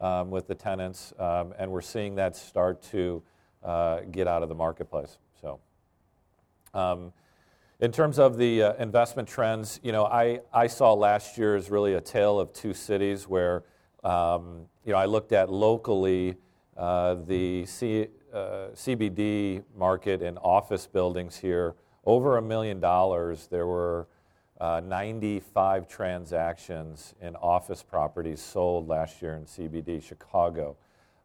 [0.01, 3.23] um, with the tenants, um, and we're seeing that start to
[3.62, 5.18] uh, get out of the marketplace.
[5.40, 5.61] So,
[6.75, 7.12] um,
[7.79, 11.71] in terms of the uh, investment trends, you know, I, I saw last year as
[11.71, 13.62] really a tale of two cities where,
[14.03, 16.35] um, you know, I looked at locally
[16.77, 23.67] uh, the C, uh, CBD market and office buildings here, over a million dollars, there
[23.67, 24.07] were
[24.61, 30.77] uh, 95 transactions in office properties sold last year in CBD, Chicago.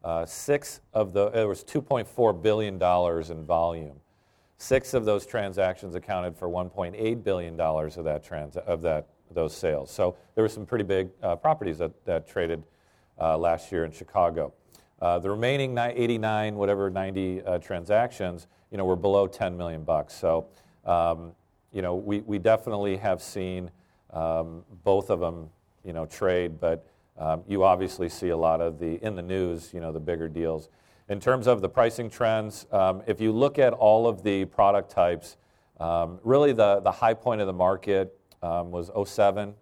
[0.04, 2.76] Uh, six of the, it was $2.4 billion
[3.32, 3.96] in volume.
[4.58, 9.92] Six of those transactions accounted for $1.8 billion of that, trans, of that those sales.
[9.92, 12.64] So there were some pretty big uh, properties that, that traded
[13.20, 14.54] uh, last year in Chicago.
[15.04, 20.14] Uh, the remaining 89, whatever 90 uh, transactions, you know, were below 10 million bucks.
[20.14, 20.48] So,
[20.86, 21.34] um,
[21.74, 23.70] you know, we, we definitely have seen
[24.14, 25.50] um, both of them,
[25.84, 26.88] you know, trade, but
[27.18, 30.30] um, you obviously see a lot of the, in the news, you know, the bigger
[30.30, 30.70] deals.
[31.10, 34.90] In terms of the pricing trends, um, if you look at all of the product
[34.90, 35.36] types,
[35.82, 39.54] um, really the, the high point of the market um, was 07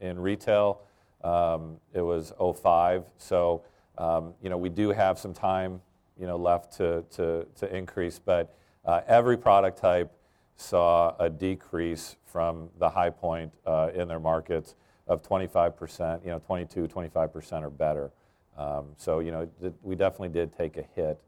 [0.00, 0.80] in retail.
[1.22, 3.04] it was 05.
[3.18, 3.64] So,
[3.98, 5.80] um, you know, we do have some time,
[6.18, 10.12] you know, left to, to, to increase, but uh, every product type
[10.56, 14.74] saw a decrease from the high point uh, in their markets
[15.06, 18.10] of 25%, you know, 22, 25% or better.
[18.56, 21.20] Um, so, you know, th- we definitely did take a hit.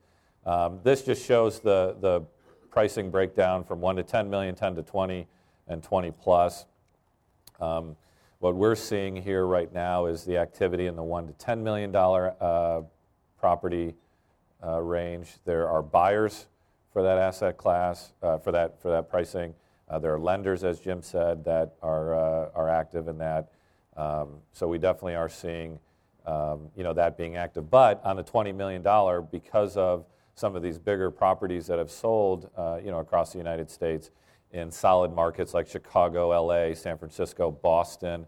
[0.47, 2.23] Um, this just shows the, the
[2.71, 5.27] pricing breakdown from 1 to 10 million, 10 to 20,
[5.69, 6.67] and 20 plus.
[7.61, 7.97] Um,
[8.45, 11.97] what we're seeing here right now is the activity in the one to $10 million
[11.97, 12.83] uh,
[13.41, 13.95] property
[14.63, 15.39] uh, range.
[15.47, 16.45] There are buyers
[16.93, 19.55] for that asset class, uh, for, that, for that pricing.
[19.89, 23.51] Uh, there are lenders, as Jim said, that are, uh, are active in that.
[23.97, 25.79] Um, so we definitely are seeing
[26.27, 27.71] um, you know, that being active.
[27.71, 28.83] But on the $20 million,
[29.33, 30.05] because of
[30.35, 34.11] some of these bigger properties that have sold uh, you know, across the United States
[34.53, 38.27] in solid markets like Chicago, LA, San Francisco, Boston,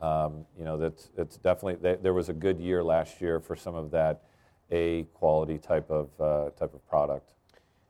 [0.00, 3.74] Um, you know, that's it's definitely there was a good year last year for some
[3.74, 4.22] of that
[4.70, 7.34] A quality type of uh, type of product.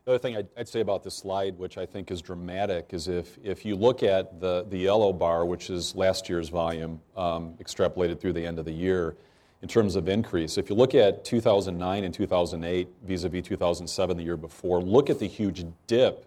[0.05, 3.07] The other thing I'd, I'd, say about this slide, which I think is dramatic, is
[3.07, 7.53] if, if you look at the, the yellow bar, which is last year's volume um,
[7.61, 9.17] extrapolated through the end of the year,
[9.61, 14.17] in terms of increase, if you look at 2009 and 2008 vis a vis 2007,
[14.17, 16.25] the year before, look at the huge dip,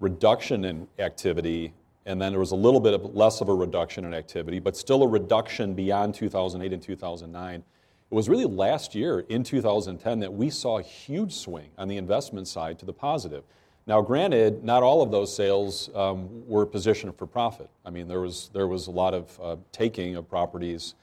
[0.00, 1.74] reduction in activity,
[2.06, 4.76] and then there was a little bit of less of a reduction in activity, but
[4.76, 7.64] still a reduction beyond 2008 and 2009
[8.12, 11.96] it was really last year in 2010 that we saw a huge swing on the
[11.96, 13.42] investment side to the positive.
[13.86, 17.70] Now, granted, not all of those sales um, were positioned for profit.
[17.86, 20.94] I mean, there was, there was a lot of uh, taking of properties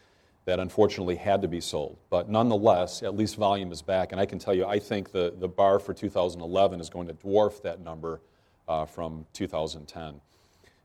[0.45, 1.97] that unfortunately had to be sold.
[2.11, 4.11] But nonetheless, at least volume is back.
[4.11, 7.15] And I can tell you, I think the, the bar for 2011 is going to
[7.15, 8.21] dwarf that number
[8.67, 10.21] uh, from 2010.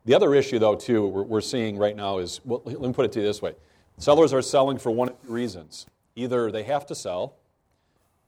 [0.04, 3.06] The other issue, though, too, we're, we're seeing right now is well, let me put
[3.06, 3.54] it to you this way
[3.96, 5.86] sellers are selling for one of two reasons.
[6.16, 7.36] Either they have to sell,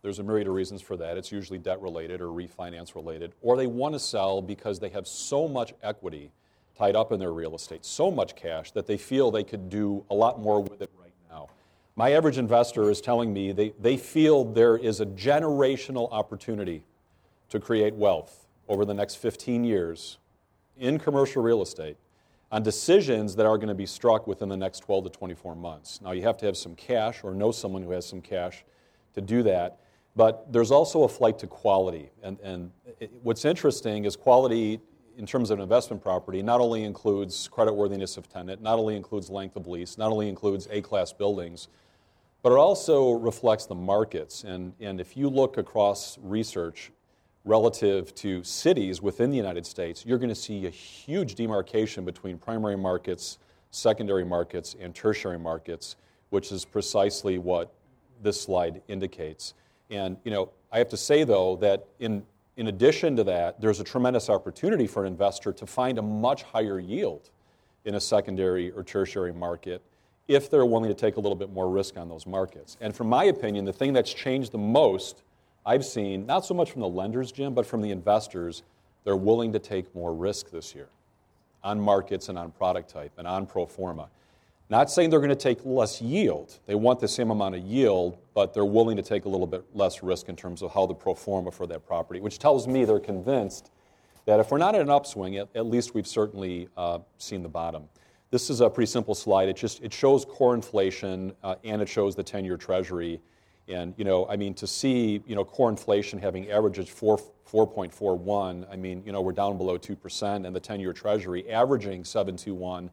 [0.02, 1.16] there's a myriad of reasons for that.
[1.16, 5.06] It's usually debt related or refinance related, or they want to sell because they have
[5.06, 6.30] so much equity
[6.78, 10.04] tied up in their real estate, so much cash that they feel they could do
[10.10, 11.48] a lot more with it right now.
[11.94, 16.82] My average investor is telling me they, they feel there is a generational opportunity
[17.48, 20.18] to create wealth over the next 15 years
[20.78, 21.96] in commercial real estate
[22.52, 26.00] on decisions that are going to be struck within the next 12 to 24 months.
[26.00, 28.64] Now, you have to have some cash or know someone who has some cash
[29.14, 29.80] to do that.
[30.14, 32.10] But there's also a flight to quality.
[32.22, 34.80] And, and it, what's interesting is quality
[35.18, 39.28] in terms of an investment property not only includes creditworthiness of tenant, not only includes
[39.30, 41.68] length of lease, not only includes A class buildings,
[42.42, 44.44] but it also reflects the markets.
[44.44, 46.92] And, and if you look across research,
[47.46, 52.36] relative to cities within the United States, you're going to see a huge demarcation between
[52.36, 53.38] primary markets,
[53.70, 55.96] secondary markets, and tertiary markets,
[56.30, 57.72] which is precisely what
[58.20, 59.54] this slide indicates.
[59.90, 62.24] And you know, I have to say though that in
[62.56, 66.42] in addition to that, there's a tremendous opportunity for an investor to find a much
[66.42, 67.28] higher yield
[67.84, 69.82] in a secondary or tertiary market
[70.26, 72.78] if they're willing to take a little bit more risk on those markets.
[72.80, 75.22] And from my opinion, the thing that's changed the most
[75.66, 78.62] I've seen, not so much from the lenders, Jim, but from the investors,
[79.04, 80.88] they're willing to take more risk this year
[81.64, 84.08] on markets and on product type and on pro forma.
[84.68, 86.58] Not saying they're going to take less yield.
[86.66, 89.64] They want the same amount of yield, but they're willing to take a little bit
[89.74, 92.84] less risk in terms of how the pro forma for that property, which tells me
[92.84, 93.70] they're convinced
[94.24, 97.48] that if we're not in an upswing, at, at least we've certainly uh, seen the
[97.48, 97.88] bottom.
[98.30, 99.48] This is a pretty simple slide.
[99.48, 103.20] It just it shows core inflation uh, and it shows the 10-year Treasury.
[103.68, 107.18] And, you know, I mean, to see, you know, core inflation having averaged 4,
[107.50, 112.04] 4.41, I mean, you know, we're down below 2%, and the 10 year Treasury averaging
[112.04, 112.90] 7.21,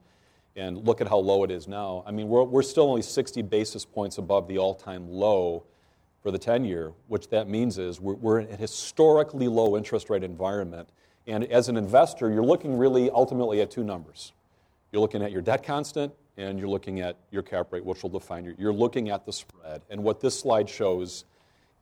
[0.56, 2.04] and look at how low it is now.
[2.08, 5.64] I mean, we're, we're still only 60 basis points above the all time low
[6.22, 10.10] for the 10 year, which that means is we're, we're in a historically low interest
[10.10, 10.90] rate environment.
[11.28, 14.34] And as an investor, you're looking really ultimately at two numbers.
[14.92, 18.10] You're looking at your debt constant and you're looking at your cap rate, which will
[18.10, 19.82] define your, you're looking at the spread.
[19.90, 21.26] And what this slide shows,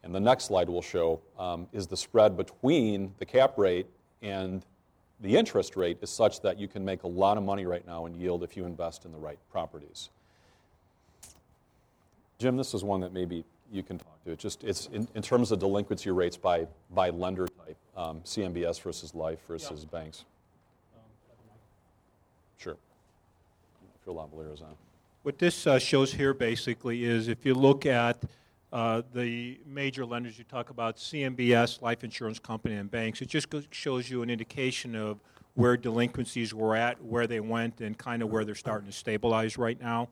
[0.03, 3.87] and the next slide will show, um, is the spread between the cap rate
[4.21, 4.65] and
[5.21, 8.05] the interest rate is such that you can make a lot of money right now
[8.07, 10.09] in yield if you invest in the right properties.
[12.39, 14.31] Jim, this is one that maybe you can talk to.
[14.31, 18.81] It just it's in, in terms of delinquency rates by by lender type, um, CMBS
[18.81, 19.99] versus life versus yeah.
[19.99, 20.25] banks.
[24.13, 24.75] Lavaliers on.
[25.23, 28.23] What this uh, shows here basically is if you look at
[28.73, 33.47] uh, the major lenders you talk about, CMBS, life insurance company, and banks, it just
[33.71, 35.19] shows you an indication of
[35.53, 39.57] where delinquencies were at, where they went, and kind of where they're starting to stabilize
[39.57, 40.07] right now.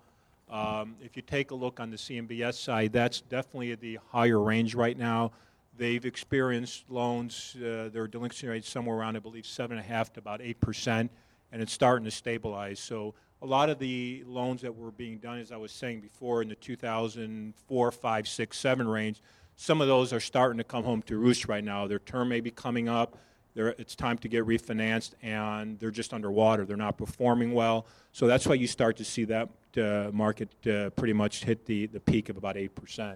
[0.50, 4.76] Um, if you take a look on the CMBS side, that's definitely the higher range
[4.76, 5.32] right now.
[5.78, 11.10] They've experienced loans, uh, their delinquency rate somewhere around, I believe, 7.5 to about 8%,
[11.52, 12.80] and it's starting to stabilize.
[12.80, 16.42] So a lot of the loans that were being done, as I was saying before,
[16.42, 19.22] in the 2004, 5, 6, 7 range,
[19.56, 21.88] some of those are starting to come home to roost right now.
[21.88, 23.18] Their term may be coming up.
[23.56, 26.66] They're, it's time to get refinanced, and they're just underwater.
[26.66, 27.86] They're not performing well.
[28.12, 31.88] So that's why you start to see that uh, market uh, pretty much hit the,
[31.88, 33.16] the peak of about 8%.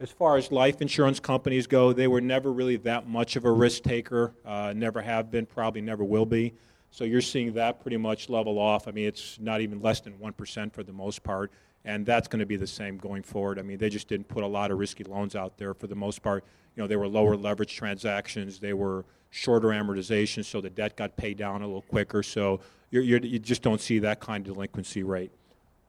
[0.00, 3.52] As far as life insurance companies go, they were never really that much of a
[3.52, 6.54] risk taker, uh, never have been, probably never will be.
[6.90, 8.88] So you're seeing that pretty much level off.
[8.88, 11.52] I mean, it's not even less than 1% for the most part,
[11.84, 13.58] and that's going to be the same going forward.
[13.58, 15.94] I mean, they just didn't put a lot of risky loans out there for the
[15.94, 16.44] most part.
[16.74, 21.16] You know, they were lower leverage transactions, they were shorter amortization, so the debt got
[21.16, 22.22] paid down a little quicker.
[22.22, 22.60] So
[22.90, 25.30] you're, you're, you just don't see that kind of delinquency rate.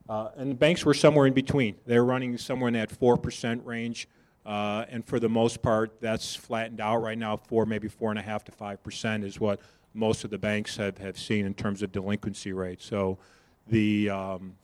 [0.08, 1.76] Uh, and the banks were somewhere in between.
[1.86, 4.08] They were running somewhere in that 4% range.
[4.46, 7.38] Uh, and for the most part, that's flattened out right now.
[7.38, 9.60] Four, maybe four and a half to five percent is what
[9.94, 12.86] most of the banks have, have seen in terms of delinquency rates.
[12.86, 13.18] So,
[13.68, 14.56] the, um,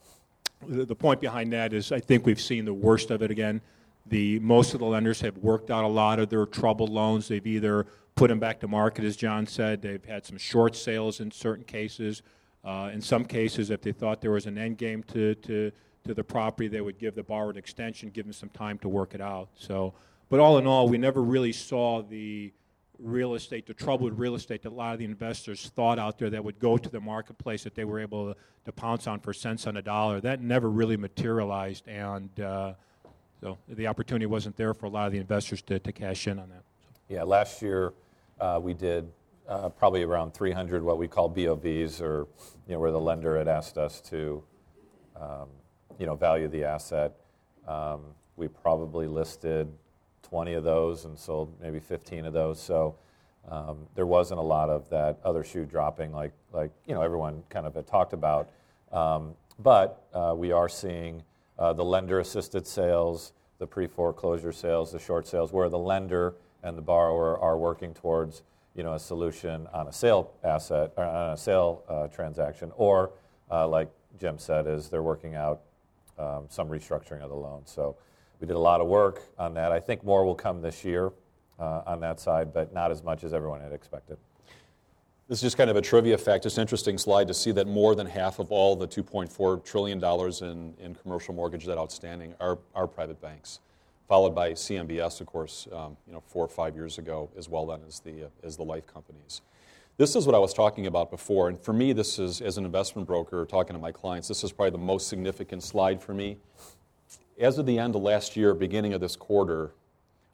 [0.65, 3.61] the the point behind that is I think we've seen the worst of it again.
[4.07, 7.27] The most of the lenders have worked out a lot of their troubled loans.
[7.27, 9.81] They've either put them back to market, as John said.
[9.81, 12.23] They've had some short sales in certain cases.
[12.63, 15.71] Uh, in some cases, if they thought there was an end game to, to,
[16.05, 18.89] to the property, they would give the borrower an extension, give them some time to
[18.89, 19.49] work it out.
[19.55, 19.93] So,
[20.29, 22.51] but all in all, we never really saw the
[22.99, 26.29] real estate, the troubled real estate that a lot of the investors thought out there
[26.29, 29.33] that would go to the marketplace that they were able to, to pounce on for
[29.33, 30.19] cents on a dollar.
[30.19, 32.73] That never really materialized, and uh,
[33.41, 36.39] so the opportunity wasn't there for a lot of the investors to, to cash in
[36.39, 36.63] on that.
[37.07, 37.93] Yeah, last year
[38.39, 39.07] uh, we did
[39.47, 42.27] uh, probably around 300 what we call BOVs, or
[42.67, 44.43] you know, where the lender had asked us to,
[45.19, 45.47] um,
[45.99, 47.13] you know, value the asset.
[47.67, 48.01] Um,
[48.35, 49.67] we probably listed
[50.29, 52.59] 20 of those and sold maybe 15 of those.
[52.59, 52.95] So
[53.49, 57.43] um, there wasn't a lot of that other shoe dropping, like like you know everyone
[57.49, 58.49] kind of had talked about.
[58.91, 61.23] Um, but uh, we are seeing
[61.57, 66.81] uh, the lender-assisted sales, the pre-foreclosure sales, the short sales, where the lender and the
[66.81, 68.43] borrower are working towards
[68.75, 73.11] you know, a solution on a sale asset, or on a sale uh, transaction, or
[73.49, 75.61] uh, like Jim said, is they're working out
[76.19, 77.63] um, some restructuring of the loan.
[77.65, 77.95] So
[78.39, 79.71] we did a lot of work on that.
[79.71, 81.11] I think more will come this year
[81.59, 84.17] uh, on that side, but not as much as everyone had expected.
[85.27, 86.45] This is just kind of a trivia fact.
[86.45, 90.01] It's an interesting slide to see that more than half of all the $2.4 trillion
[90.01, 93.59] in, in commercial mortgage debt outstanding are, are private banks
[94.07, 97.65] followed by CMBS, of course, um, you know, four or five years ago, as well
[97.65, 99.41] then as the, as the life companies.
[99.97, 102.65] This is what I was talking about before, and for me, this is, as an
[102.65, 106.37] investment broker, talking to my clients, this is probably the most significant slide for me.
[107.39, 109.71] As of the end of last year, beginning of this quarter,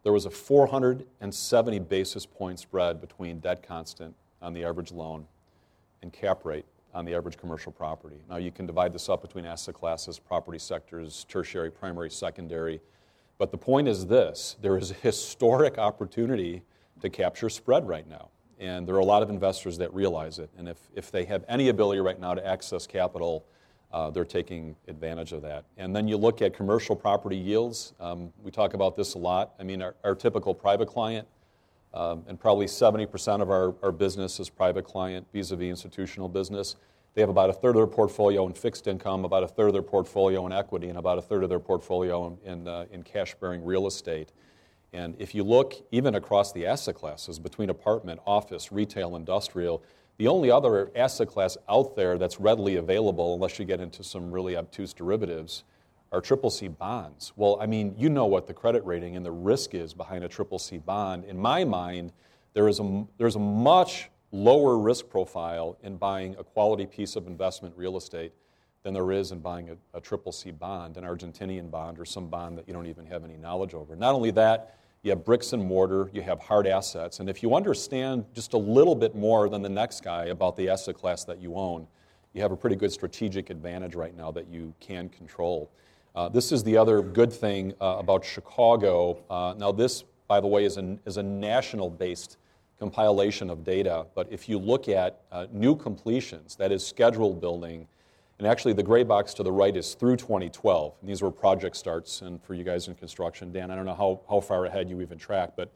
[0.03, 5.25] there was a 470 basis point spread between debt constant on the average loan
[6.01, 8.17] and cap rate on the average commercial property.
[8.29, 12.81] Now, you can divide this up between asset classes, property sectors, tertiary, primary, secondary
[13.37, 16.63] but the point is this there is a historic opportunity
[17.01, 18.29] to capture spread right now.
[18.59, 20.49] And there are a lot of investors that realize it.
[20.57, 23.45] And if, if they have any ability right now to access capital,
[23.93, 25.65] uh, they're taking advantage of that.
[25.77, 27.93] And then you look at commercial property yields.
[27.99, 29.53] Um, we talk about this a lot.
[29.59, 31.27] I mean, our, our typical private client,
[31.93, 36.27] um, and probably 70% of our, our business is private client vis a vis institutional
[36.27, 36.75] business.
[37.13, 39.73] They have about a third of their portfolio in fixed income, about a third of
[39.73, 43.03] their portfolio in equity, and about a third of their portfolio in, in, uh, in
[43.03, 44.31] cash bearing real estate.
[44.91, 49.83] And if you look even across the asset classes between apartment, office, retail, industrial,
[50.17, 54.31] the only other asset class out there that's readily available, unless you get into some
[54.31, 55.63] really obtuse derivatives,
[56.11, 57.33] are triple C bonds.
[57.35, 60.27] Well, I mean, you know what the credit rating and the risk is behind a
[60.27, 61.25] triple C bond.
[61.25, 62.13] In my mind,
[62.53, 67.25] there is a, there's a much lower risk profile in buying a quality piece of
[67.25, 68.31] investment real estate
[68.83, 72.57] than there is in buying a, triple C bond, an Argentinian bond, or some bond
[72.57, 73.95] that you don't even have any knowledge over.
[73.95, 77.19] Not only that, you have bricks and mortar, you have hard assets.
[77.19, 80.69] And if you understand just a little bit more than the next guy about the
[80.69, 81.85] asset class that you own,
[82.33, 85.69] you have a pretty good strategic advantage right now that you can control.
[86.15, 89.19] Uh, this is the other good thing uh, about Chicago.
[89.29, 92.37] Uh, now, this, by the way, is, an, is a national based
[92.79, 94.05] compilation of data.
[94.15, 97.87] But if you look at uh, new completions, that is scheduled building,
[98.39, 100.95] and actually the gray box to the right is through 2012.
[100.99, 103.93] And these were project starts, and for you guys in construction, Dan, I don't know
[103.93, 105.71] how, how far ahead you even track, but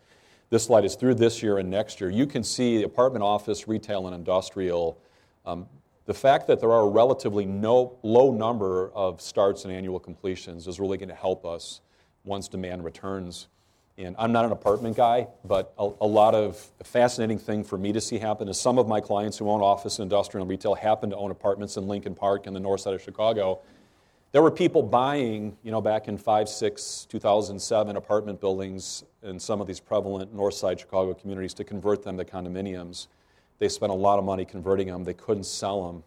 [0.50, 2.10] this slide is through this year and next year.
[2.10, 5.00] You can see apartment, office, retail, and industrial.
[5.46, 5.68] Um,
[6.06, 10.66] the fact that there are a relatively no, low number of starts and annual completions
[10.68, 11.82] is really going to help us
[12.24, 13.50] once demand returns.
[13.98, 17.92] And I'm not an apartment guy, but a, a, lot of fascinating thing for me
[17.94, 21.10] to see happen is some of my clients who own office, industrial, and retail happen
[21.10, 23.60] to own apartments in Lincoln Park in the north side of Chicago.
[24.34, 29.62] There were people buying, you know, back in 5, 6, 2007, apartment buildings in some
[29.62, 33.08] of these prevalent north side Chicago communities to convert them to condominiums.
[33.58, 35.06] They spent a lot of money converting them.
[35.06, 36.04] They couldn't sell them.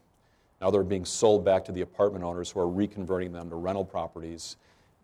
[0.60, 3.84] Now they're being sold back to the apartment owners who are reconverting them to rental
[3.84, 4.56] properties.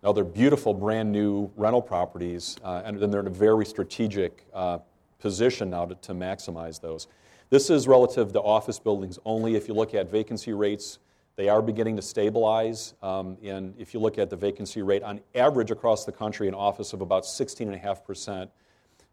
[0.06, 4.46] Now, they're beautiful, brand new rental properties, uh, and then they're in a very strategic
[4.54, 4.78] uh,
[5.18, 7.08] position now to, to maximize those.
[7.50, 9.56] This is relative to office buildings only.
[9.56, 11.00] If you look at vacancy rates,
[11.34, 12.94] they are beginning to stabilize.
[13.02, 16.54] Um, and if you look at the vacancy rate on average across the country, an
[16.54, 18.48] office of about 16.5%,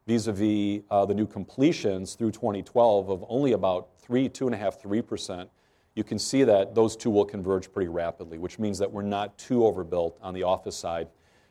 [0.05, 5.47] vis a vis the new completions through 2012 of only about 3, 2.5%, 3%.
[5.95, 9.37] You can see that those two will converge pretty rapidly, which means that we're not
[9.37, 11.07] too overbuilt on the office side.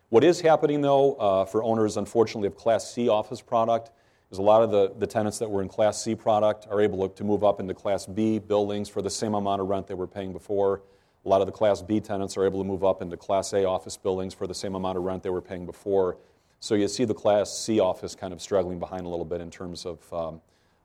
[0.08, 3.92] What is happening, though, uh, for owners, unfortunately, of Class C office product,
[4.30, 7.08] is a lot of the, the tenants that were in Class C product are able
[7.08, 10.06] to move up into Class B buildings for the same amount of rent they were
[10.06, 10.82] paying before.
[11.24, 13.64] A lot of the Class B tenants are able to move up into Class A
[13.64, 16.18] office buildings for the same amount of rent they were paying before.
[16.60, 19.50] So you see the Class C office kind of struggling behind a little bit in
[19.50, 20.40] terms of um,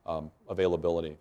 [0.05, 1.17] um, availability.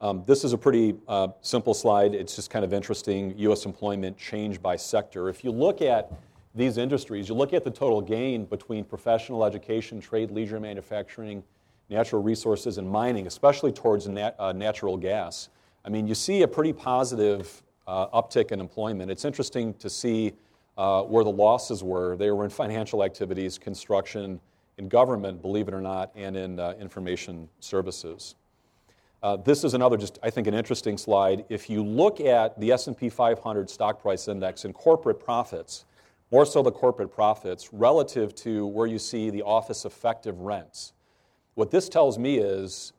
[0.00, 2.14] Um, this is a pretty uh, simple slide.
[2.14, 3.34] It's just kind of interesting.
[3.38, 3.66] U.S.
[3.66, 5.28] employment change by sector.
[5.28, 6.10] If you look at
[6.54, 11.42] these industries, you look at the total gain between professional education, trade, leisure, manufacturing,
[11.90, 15.50] natural resources, and mining, especially towards nat- uh, natural gas.
[15.84, 19.10] I mean, you see a pretty positive uh, uptick in employment.
[19.10, 20.32] It's interesting to see
[20.78, 22.16] uh, where the losses were.
[22.16, 24.40] They were in financial activities, construction,
[24.78, 28.34] in government, believe it or not, and in uh, information services.
[29.22, 31.44] Uh, this is another just i think an interesting slide.
[31.48, 35.84] If you look at the s&p 500 stock price index and corporate profits
[36.32, 40.94] more so the corporate profits relative to where you see the office effective rents
[41.54, 42.94] what this tells me is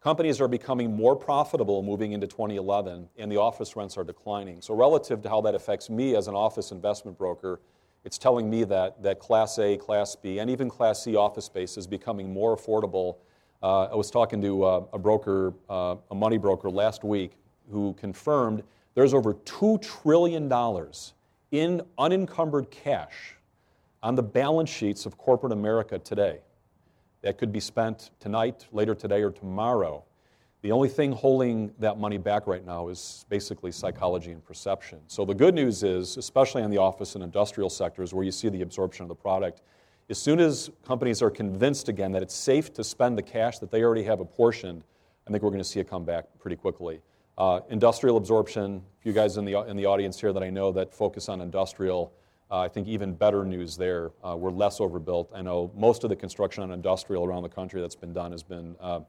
[0.00, 4.60] companies are becoming more profitable moving into 2011 and the office rents are declining.
[4.62, 7.60] So relative to how that affects me as an office investment broker
[8.02, 11.76] it's telling me that, that class a class b and even class c office space
[11.76, 13.18] is becoming more affordable
[13.62, 17.32] uh, I was talking to uh, a broker, uh, a money broker last week,
[17.70, 18.62] who confirmed
[18.94, 20.50] there's over $2 trillion
[21.52, 23.36] in unencumbered cash
[24.02, 26.40] on the balance sheets of corporate America today.
[27.22, 30.04] That could be spent tonight, later today, or tomorrow.
[30.62, 35.00] The only thing holding that money back right now is basically psychology and perception.
[35.06, 38.48] So the good news is, especially on the office and industrial sectors where you see
[38.48, 39.62] the absorption of the product,
[40.10, 43.70] as soon as companies are convinced again that it's safe to spend the cash that
[43.70, 44.82] they already have apportioned,
[45.26, 47.00] I think we're going to see it come back pretty quickly.
[47.38, 50.72] Uh, industrial absorption, a few guys in the, in the audience here that I know
[50.72, 52.12] that focus on industrial,
[52.50, 54.10] uh, I think even better news there.
[54.24, 55.30] Uh, we're less overbuilt.
[55.32, 58.42] I know most of the construction on industrial around the country that's been done has
[58.42, 59.00] been uh,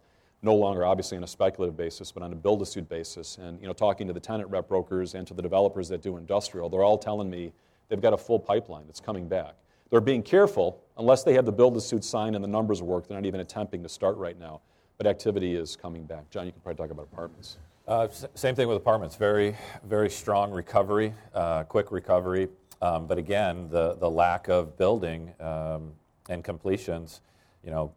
[0.44, 3.40] no longer obviously on a speculative basis, but on a build-to-suit basis.
[3.40, 6.18] And you know, talking to the tenant rep brokers and to the developers that do
[6.18, 7.52] industrial, they're all telling me
[7.90, 8.86] they've got a full pipeline.
[8.86, 9.56] that's coming back.
[9.92, 10.82] They're being careful.
[10.98, 13.42] Unless they have the build to suit signed and the numbers work, they're not even
[13.42, 14.62] attempting to start right now.
[14.98, 16.30] But activity is coming back.
[16.30, 17.58] John, you can probably talk about apartments.
[17.88, 19.16] Uh, same thing with apartments.
[19.16, 22.48] Very, very strong recovery, uh, quick recovery.
[22.82, 25.92] Um, but again, the, the lack of building um,
[26.30, 27.22] and completions,
[27.64, 27.92] you know,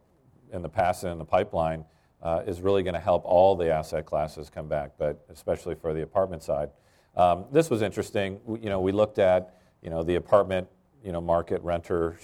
[0.51, 1.85] in the past and in the pipeline,
[2.21, 5.93] uh, is really going to help all the asset classes come back, but especially for
[5.93, 6.71] the apartment side.
[7.15, 8.39] Um, this was interesting.
[8.45, 10.67] We, you know, we looked at you know the apartment
[11.05, 12.17] you know, market renter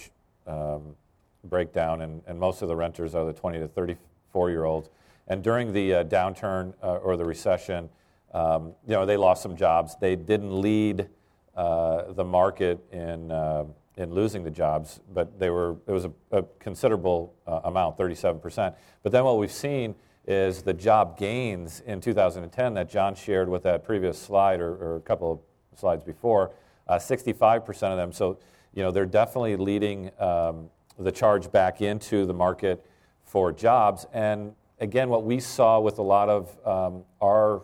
[0.48, 0.96] um,
[1.44, 4.90] breakdown, and, and most of the renters are the 20 to 34 year olds.
[5.28, 7.90] And during the uh, downturn uh, or the recession,
[8.34, 9.96] um, you know, they lost some jobs.
[10.00, 11.08] They didn't lead
[11.56, 13.66] uh, the market in, uh,
[13.98, 18.74] in losing the jobs, but they were, it was a, a considerable uh, amount, 37%.
[19.04, 23.64] But then what we've seen is the job gains in 2010 that John shared with
[23.64, 26.52] that previous slide or, or a couple of slides before,
[26.90, 28.12] 65% uh, of them.
[28.12, 28.38] So
[28.74, 32.86] you know, they're definitely leading um, the charge back into the market
[33.24, 34.06] for jobs.
[34.14, 37.64] And again, what we saw with a lot of um, our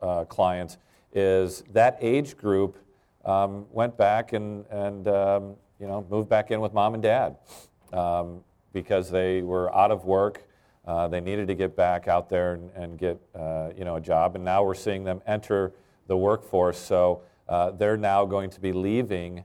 [0.00, 0.78] uh, clients
[1.12, 2.78] is that age group
[3.24, 7.36] um, went back and, and um, you know, moved back in with mom and dad
[7.92, 8.40] um,
[8.72, 10.42] because they were out of work.
[10.86, 14.00] Uh, they needed to get back out there and, and get uh, you know, a
[14.00, 14.36] job.
[14.36, 15.72] And now we're seeing them enter
[16.06, 16.78] the workforce.
[16.78, 19.42] So uh, they're now going to be leaving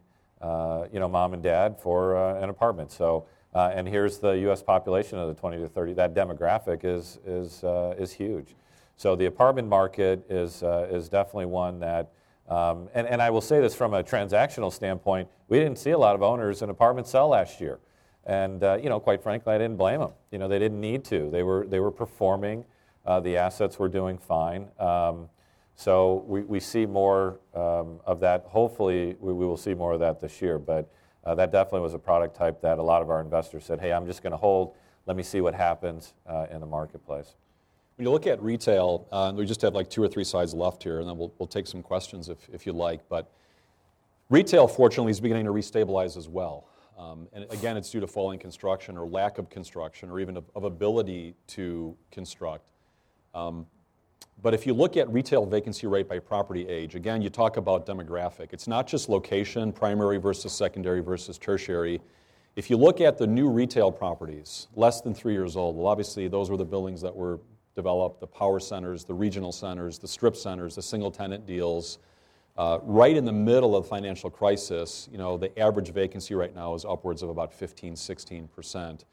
[0.91, 2.91] you know, mom and dad for uh, an apartment.
[2.91, 4.63] So, uh, and here's the U.S.
[4.63, 5.93] population of the 20 to 30.
[5.93, 8.55] That demographic is is uh, is huge.
[8.95, 12.11] So the apartment market is uh, is definitely one that.
[12.49, 15.97] Um, and, and I will say this from a transactional standpoint, we didn't see a
[15.97, 17.79] lot of owners in apartments sell last year.
[18.25, 20.11] And, you know, quite frankly, I didn't blame them.
[20.31, 21.29] You know, they didn't need to.
[21.31, 22.65] They were, they were performing.
[23.05, 24.67] the assets were doing fine.
[24.79, 25.29] Um,
[25.81, 28.45] so we, we see more um, of that.
[28.45, 30.59] Hopefully, we, we, will see more of that this year.
[30.59, 30.87] But
[31.25, 33.91] uh, that definitely was a product type that a lot of our investors said, hey,
[33.91, 34.75] I'm just going to hold.
[35.07, 37.33] Let me see what happens uh, in the marketplace.
[37.95, 40.83] When you look at retail, uh, we just have like two or three slides left
[40.83, 43.09] here, and then we'll, we'll take some questions if, if you like.
[43.09, 43.31] But
[44.29, 46.67] retail, fortunately, is beginning to restabilize as well.
[46.95, 50.43] Um, and again, it's due to falling construction or lack of construction or even of,
[50.55, 52.69] of ability to construct.
[53.33, 53.65] Um,
[54.43, 57.85] but if you look at retail vacancy rate by property age, again, you talk about
[57.85, 58.53] demographic.
[58.53, 62.01] It's not just location, primary versus secondary versus tertiary.
[62.55, 66.27] If you look at the new retail properties, less than three years old, well, obviously
[66.27, 67.39] those were the buildings that were
[67.75, 71.99] developed the power centers, the regional centers, the strip centers, the single tenant deals.
[72.57, 76.53] Uh, right in the middle of the financial crisis, you know, the average vacancy right
[76.53, 79.05] now is upwards of about 15, 16 percent.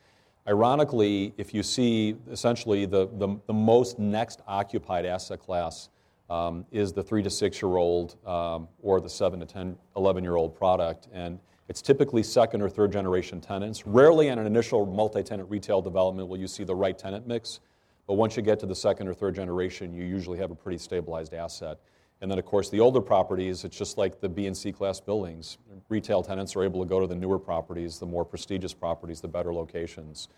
[0.49, 5.91] Ironically, if you see essentially the, the, the most next occupied asset class
[6.31, 10.25] um, is the three to six year old um, or the seven to 10, 11
[10.25, 11.09] year old product.
[11.13, 11.39] And
[11.69, 13.87] it's typically second or third generation tenants.
[13.87, 17.61] Rarely in an initial multi tenant retail development will you see the right tenant mix.
[18.07, 20.79] But once you get to the second or third generation, you usually have a pretty
[20.79, 21.79] stabilized asset.
[22.21, 25.01] And then, of course, the older properties, it's just like the B and C class
[25.01, 25.59] buildings.
[25.89, 29.29] Retail tenants are able to go to the newer properties, the more prestigious properties, the
[29.29, 30.29] better locations.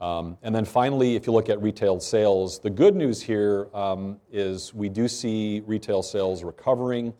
[0.00, 4.20] Um, and then finally, if you look at retail sales, the good news here um,
[4.30, 7.14] is we do see retail sales recovering,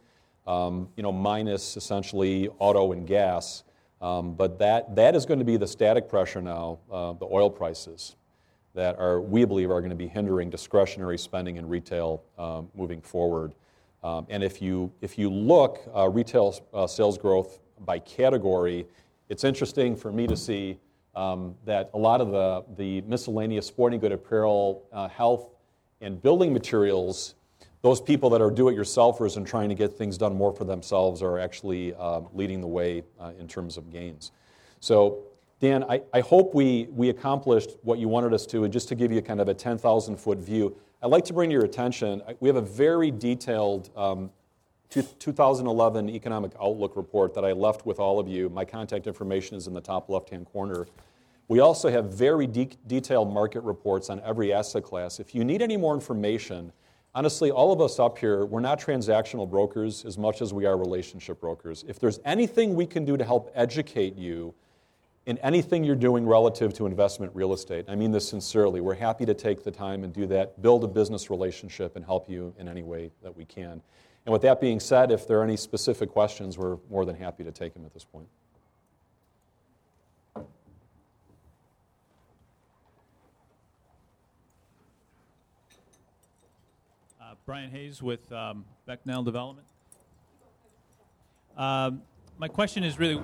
[0.46, 3.64] um, you know, minus essentially auto and gas.
[4.02, 7.48] Um, but that, that is going to be the static pressure now, uh, the oil
[7.48, 8.16] prices
[8.74, 13.00] that are, we believe, are going to be hindering discretionary spending in retail um, moving
[13.00, 13.54] forward.
[14.04, 18.86] Um, and if you, if you look, uh, retail uh, sales growth by category,
[19.30, 20.78] it's interesting for me to see
[21.16, 25.48] um, that a lot of the, the miscellaneous sporting good apparel, uh, health,
[26.02, 27.34] and building materials,
[27.80, 30.64] those people that are do it yourselfers and trying to get things done more for
[30.64, 34.32] themselves are actually uh, leading the way uh, in terms of gains.
[34.80, 35.22] So,
[35.60, 38.94] Dan, I, I hope we, we accomplished what you wanted us to, and just to
[38.94, 40.76] give you kind of a 10,000 foot view.
[41.04, 44.30] I'd like to bring to your attention, we have a very detailed um,
[44.88, 48.48] 2011 Economic Outlook report that I left with all of you.
[48.48, 50.86] My contact information is in the top left hand corner.
[51.48, 55.20] We also have very de- detailed market reports on every asset class.
[55.20, 56.72] If you need any more information,
[57.14, 60.78] honestly, all of us up here, we're not transactional brokers as much as we are
[60.78, 61.84] relationship brokers.
[61.86, 64.54] If there's anything we can do to help educate you
[65.26, 67.86] in anything you're doing relative to investment real estate.
[67.88, 68.80] I mean this sincerely.
[68.80, 72.28] We're happy to take the time and do that, build a business relationship, and help
[72.28, 73.80] you in any way that we can.
[74.26, 77.44] And with that being said, if there are any specific questions, we're more than happy
[77.44, 78.26] to take them at this point.
[80.36, 80.42] Uh,
[87.44, 89.66] Brian Hayes with um, Becknell Development.
[91.56, 92.02] Um,
[92.38, 93.20] my question is really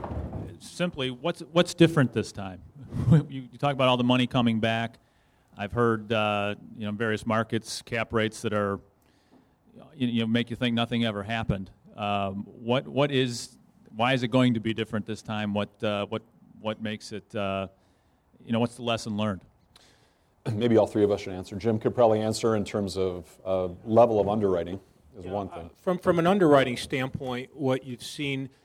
[0.58, 2.60] simply what's what's different this time?
[3.28, 4.98] you, you, talk about all the money coming back.
[5.56, 8.80] I've heard uh, you know various markets cap rates that are
[9.94, 11.70] you know make you think nothing ever happened.
[11.96, 13.58] Um, what what is
[13.96, 15.54] why is it going to be different this time?
[15.54, 16.22] What uh, what
[16.60, 17.68] what makes it uh,
[18.44, 19.42] you know what's the lesson learned?
[20.50, 21.56] Maybe all three of us should answer.
[21.56, 24.80] Jim could probably answer in terms of uh, level of underwriting
[25.18, 25.66] is yeah, one thing.
[25.66, 28.59] Uh, from from an underwriting standpoint, what you've seen uh,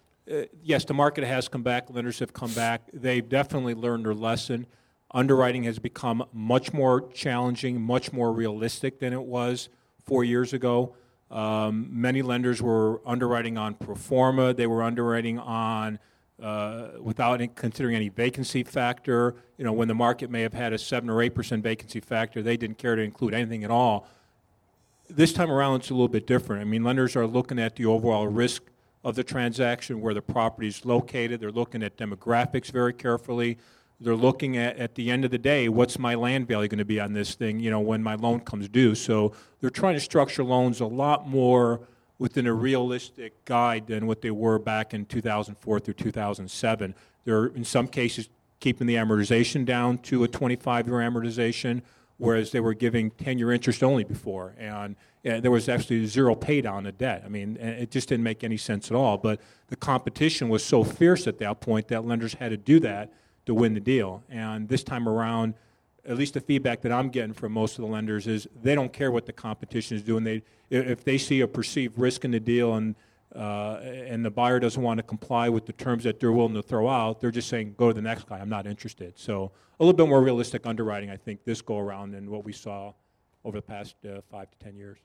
[0.62, 1.90] yes, the market has come back.
[1.90, 2.84] Lenders have come back.
[2.94, 4.68] They've definitely learned their lesson.
[5.12, 9.70] Underwriting has become much more challenging, much more realistic than it was
[10.04, 10.96] four years ago.
[11.32, 14.54] Um, many lenders were underwriting on pro forma.
[14.54, 16.00] They were underwriting on
[16.42, 19.36] uh, without considering any vacancy factor.
[19.58, 22.42] You know, when the market may have had a seven or eight percent vacancy factor,
[22.42, 24.08] they didn't care to include anything at all.
[25.10, 26.62] This time around, it's a little bit different.
[26.62, 28.64] I mean, lenders are looking at the overall risk
[29.06, 31.40] of the transaction, where the property is located.
[31.40, 33.60] They're looking at demographics very carefully.
[34.02, 36.86] They're looking at, at the end of the day, what's my land value going to
[36.86, 38.96] be on this thing, you know, when my loan comes due.
[38.96, 39.32] So
[39.62, 41.82] they're trying to structure loans a lot more
[42.18, 46.96] within a realistic guide than what they were back in 2004 through 2007.
[47.26, 48.28] They're, in some cases,
[48.60, 51.84] keeping the amortization down to a 25 year amortization
[52.18, 54.54] whereas they were giving 10 year interest only before.
[54.58, 57.24] And, and, there was actually zero pay down of debt.
[57.26, 59.18] I mean, it just didn't make any sense at all.
[59.18, 63.12] But the competition was so fierce at that point that lenders had to do that
[63.46, 64.24] to win the deal.
[64.30, 65.56] And this time around,
[66.08, 68.94] at least the feedback that I'm getting from most of the lenders is they don't
[68.94, 70.24] care what the competition is doing.
[70.24, 72.96] They, if they see a perceived risk in the deal and
[73.36, 76.62] uh, and the buyer doesn't want to comply with the terms that they're willing to
[76.62, 79.18] throw out, they're just saying, go to the next guy, I'm not interested.
[79.18, 82.54] So a little bit more realistic underwriting, I think, this go around than what we
[82.54, 82.94] saw
[83.44, 85.00] over the past uh, five to 10 years.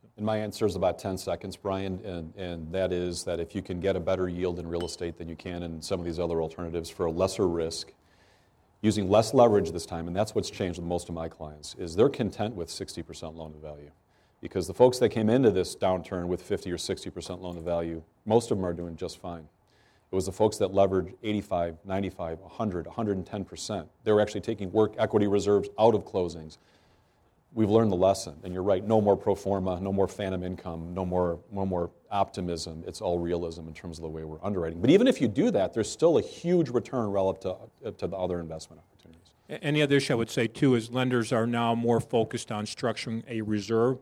[0.00, 0.08] So.
[0.16, 3.62] And my answer is about 10 seconds, Brian, and, and that is that if you
[3.62, 6.20] can get a better yield in real estate than you can in some of these
[6.20, 7.92] other alternatives for a lesser risk,
[8.80, 11.96] using less leverage this time, and that's what's changed with most of my clients, is
[11.96, 13.90] they're content with 60% loan to value
[14.42, 18.02] because the folks that came into this downturn with 50 or 60% loan to value,
[18.26, 19.48] most of them are doing just fine.
[20.10, 23.86] It was the folks that levered 85, 95, 100, 110%.
[24.04, 26.58] They were actually taking work equity reserves out of closings.
[27.54, 28.86] We've learned the lesson, and you're right.
[28.86, 32.82] No more pro forma, no more phantom income, no more, no more optimism.
[32.86, 34.80] It's all realism in terms of the way we're underwriting.
[34.80, 37.42] But even if you do that, there's still a huge return relative
[37.82, 39.30] to, uh, to the other investment opportunities.
[39.62, 43.22] Any other issue I would say too is lenders are now more focused on structuring
[43.28, 43.98] a reserve.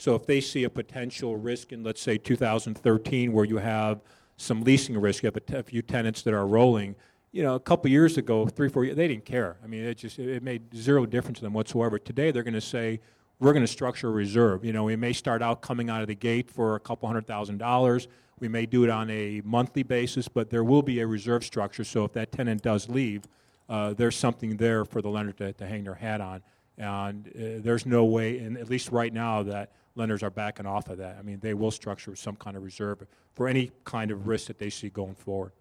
[0.00, 4.00] So if they see a potential risk in, let's say, 2013, where you have
[4.38, 6.96] some leasing risk, you have a, few tenants that are rolling.
[7.32, 9.58] You know, a couple years ago, three, four years, they didn't care.
[9.62, 11.98] I mean, it just it made zero difference to them whatsoever.
[11.98, 13.00] Today, they're going to say,
[13.40, 14.64] we're going to structure a reserve.
[14.64, 17.26] You know, we may start out coming out of the gate for a couple hundred
[17.26, 18.08] thousand dollars.
[18.38, 21.84] We may do it on a monthly basis, but there will be a reserve structure.
[21.84, 23.24] So if that tenant does leave,
[23.68, 26.40] uh, there's something there for the lender to, to hang their hat on.
[26.78, 30.88] And uh, there's no way, and at least right now, that lenders are backing off
[30.88, 31.16] of that.
[31.18, 34.58] I mean, they will structure some kind of reserve for any kind of risk that
[34.58, 35.52] they see going forward.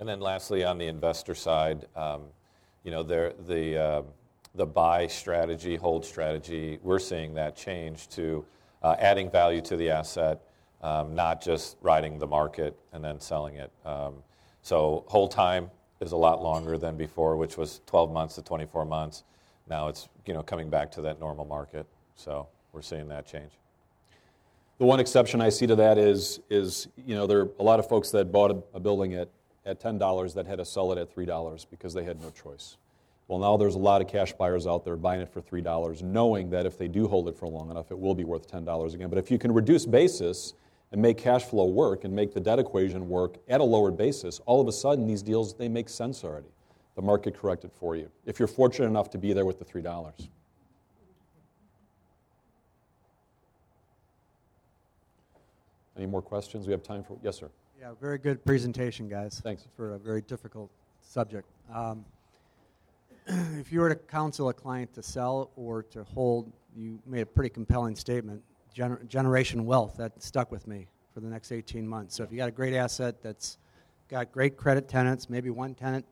[0.00, 2.22] And then lastly, on the investor side, um,
[2.84, 4.02] you know, the, uh,
[4.54, 8.44] the buy strategy, hold strategy, we're seeing that change to
[8.82, 10.40] uh, adding value to the asset,
[10.82, 13.70] um, not just riding the market and then selling it.
[13.84, 14.14] Um,
[14.62, 15.70] so hold time
[16.00, 19.24] is a lot longer than before, which was 12 months to 24 months.
[19.68, 21.86] Now it's you know coming back to that normal market.
[22.16, 23.52] So we're seeing that change.
[24.78, 27.78] The one exception I see to that is, is you know, there are a lot
[27.78, 29.28] of folks that bought a, a building at,
[29.64, 32.78] at $10 that had to sell it at $3 because they had no choice.
[33.28, 36.50] Well, now there's a lot of cash buyers out there buying it for $3, knowing
[36.50, 39.08] that if they do hold it for long enough, it will be worth $10 again.
[39.08, 40.54] But if you can reduce basis
[40.90, 44.40] and make cash flow work and make the debt equation work at a lower basis,
[44.46, 46.48] all of a sudden these deals, they make sense already.
[46.96, 48.10] The market corrected for you.
[48.26, 50.12] If you're fortunate enough to be there with the $3.
[55.96, 56.66] Any more questions?
[56.66, 57.50] We have time for, yes, sir.
[57.78, 59.40] Yeah, very good presentation, guys.
[59.42, 59.66] Thanks.
[59.76, 60.70] For a very difficult
[61.00, 61.48] subject.
[61.74, 62.04] Um,
[63.26, 67.26] if you were to counsel a client to sell or to hold, you made a
[67.26, 68.42] pretty compelling statement.
[68.74, 72.14] Gener- generation wealth, that stuck with me for the next 18 months.
[72.14, 73.58] So if you got a great asset that's
[74.08, 76.06] got great credit tenants, maybe one tenant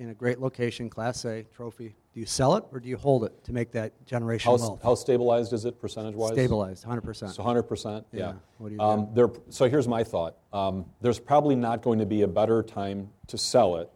[0.00, 3.22] in a great location, Class A, trophy, do you sell it or do you hold
[3.22, 4.82] it to make that generation How, wealth?
[4.82, 6.32] how stabilized is it percentage wise?
[6.32, 7.34] Stabilized, 100%.
[7.34, 8.04] So 100%?
[8.10, 8.18] Yeah.
[8.20, 8.32] Yeah.
[8.56, 10.36] What do you um, there, so here's my thought.
[10.54, 13.90] Um, there's probably not going to be a better time to sell it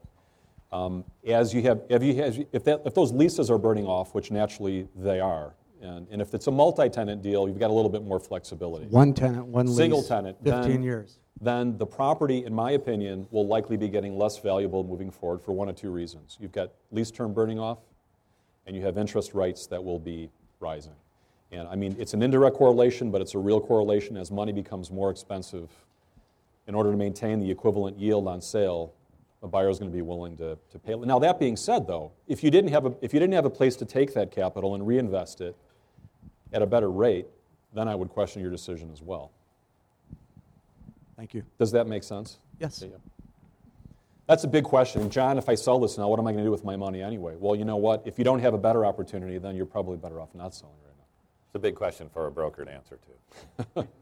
[0.71, 4.15] um, as you have, if, you, you, if, that, if those leases are burning off,
[4.15, 7.91] which naturally they are, and, and if it's a multi-tenant deal, you've got a little
[7.91, 8.87] bit more flexibility.
[8.87, 9.77] One tenant, one lease.
[9.77, 11.19] Single tenant, 15 then- years.
[11.41, 15.53] Then the property, in my opinion, will likely be getting less valuable moving forward for
[15.53, 16.37] one of two reasons.
[16.41, 17.79] You've got lease term burning off,
[18.67, 20.31] and you have interest rates that will be
[20.61, 20.95] rising.
[21.51, 24.17] And I mean, it's an indirect correlation, but it's a real correlation.
[24.17, 25.71] As money becomes more expensive,
[26.67, 28.95] in order to maintain the equivalent yield on sale,
[29.43, 30.95] a buyer is going to be willing to, to pay.
[30.95, 33.51] Now, that being said, though, if you, didn't have a, if you didn't have a
[33.51, 35.55] place to take that capital and reinvest it
[36.53, 37.27] at a better rate,
[37.75, 39.31] then I would question your decision as well.
[41.17, 41.45] Thank you.
[41.59, 42.39] Does that make sense?
[42.59, 42.83] Yes.
[42.83, 42.97] Yeah.
[44.27, 45.11] That's a big question.
[45.11, 47.03] John, if I sell this now, what am I going to do with my money
[47.03, 47.37] anyway?
[47.39, 48.03] Well, you know what?
[48.07, 50.97] If you don't have a better opportunity, then you're probably better off not selling right
[50.97, 51.05] now.
[51.49, 52.99] It's a big question for a broker to answer
[53.75, 53.87] to.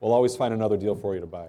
[0.00, 1.48] We'll always find another deal for you to buy.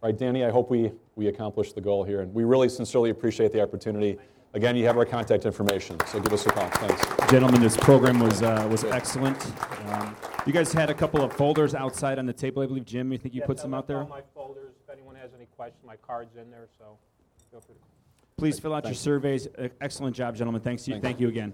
[0.00, 2.20] All right, Danny, I hope we, we accomplished the goal here.
[2.20, 4.18] And we really sincerely appreciate the opportunity.
[4.54, 6.68] Again, you have our contact information, so give us a call.
[6.68, 7.30] Thanks.
[7.30, 9.38] Gentlemen, this program was uh, was excellent.
[9.90, 12.86] Um, you guys had a couple of folders outside on the table, I believe.
[12.86, 13.98] Jim, you think you put some out there?
[13.98, 14.72] All my folders.
[14.82, 16.96] If anyone has any questions, my card's in there, so
[17.50, 17.80] feel free to.
[18.38, 19.48] Please fill out your surveys.
[19.48, 20.62] Uh, Excellent job, gentlemen.
[20.62, 20.86] Thanks.
[20.86, 21.02] Thanks.
[21.02, 21.52] thank you again.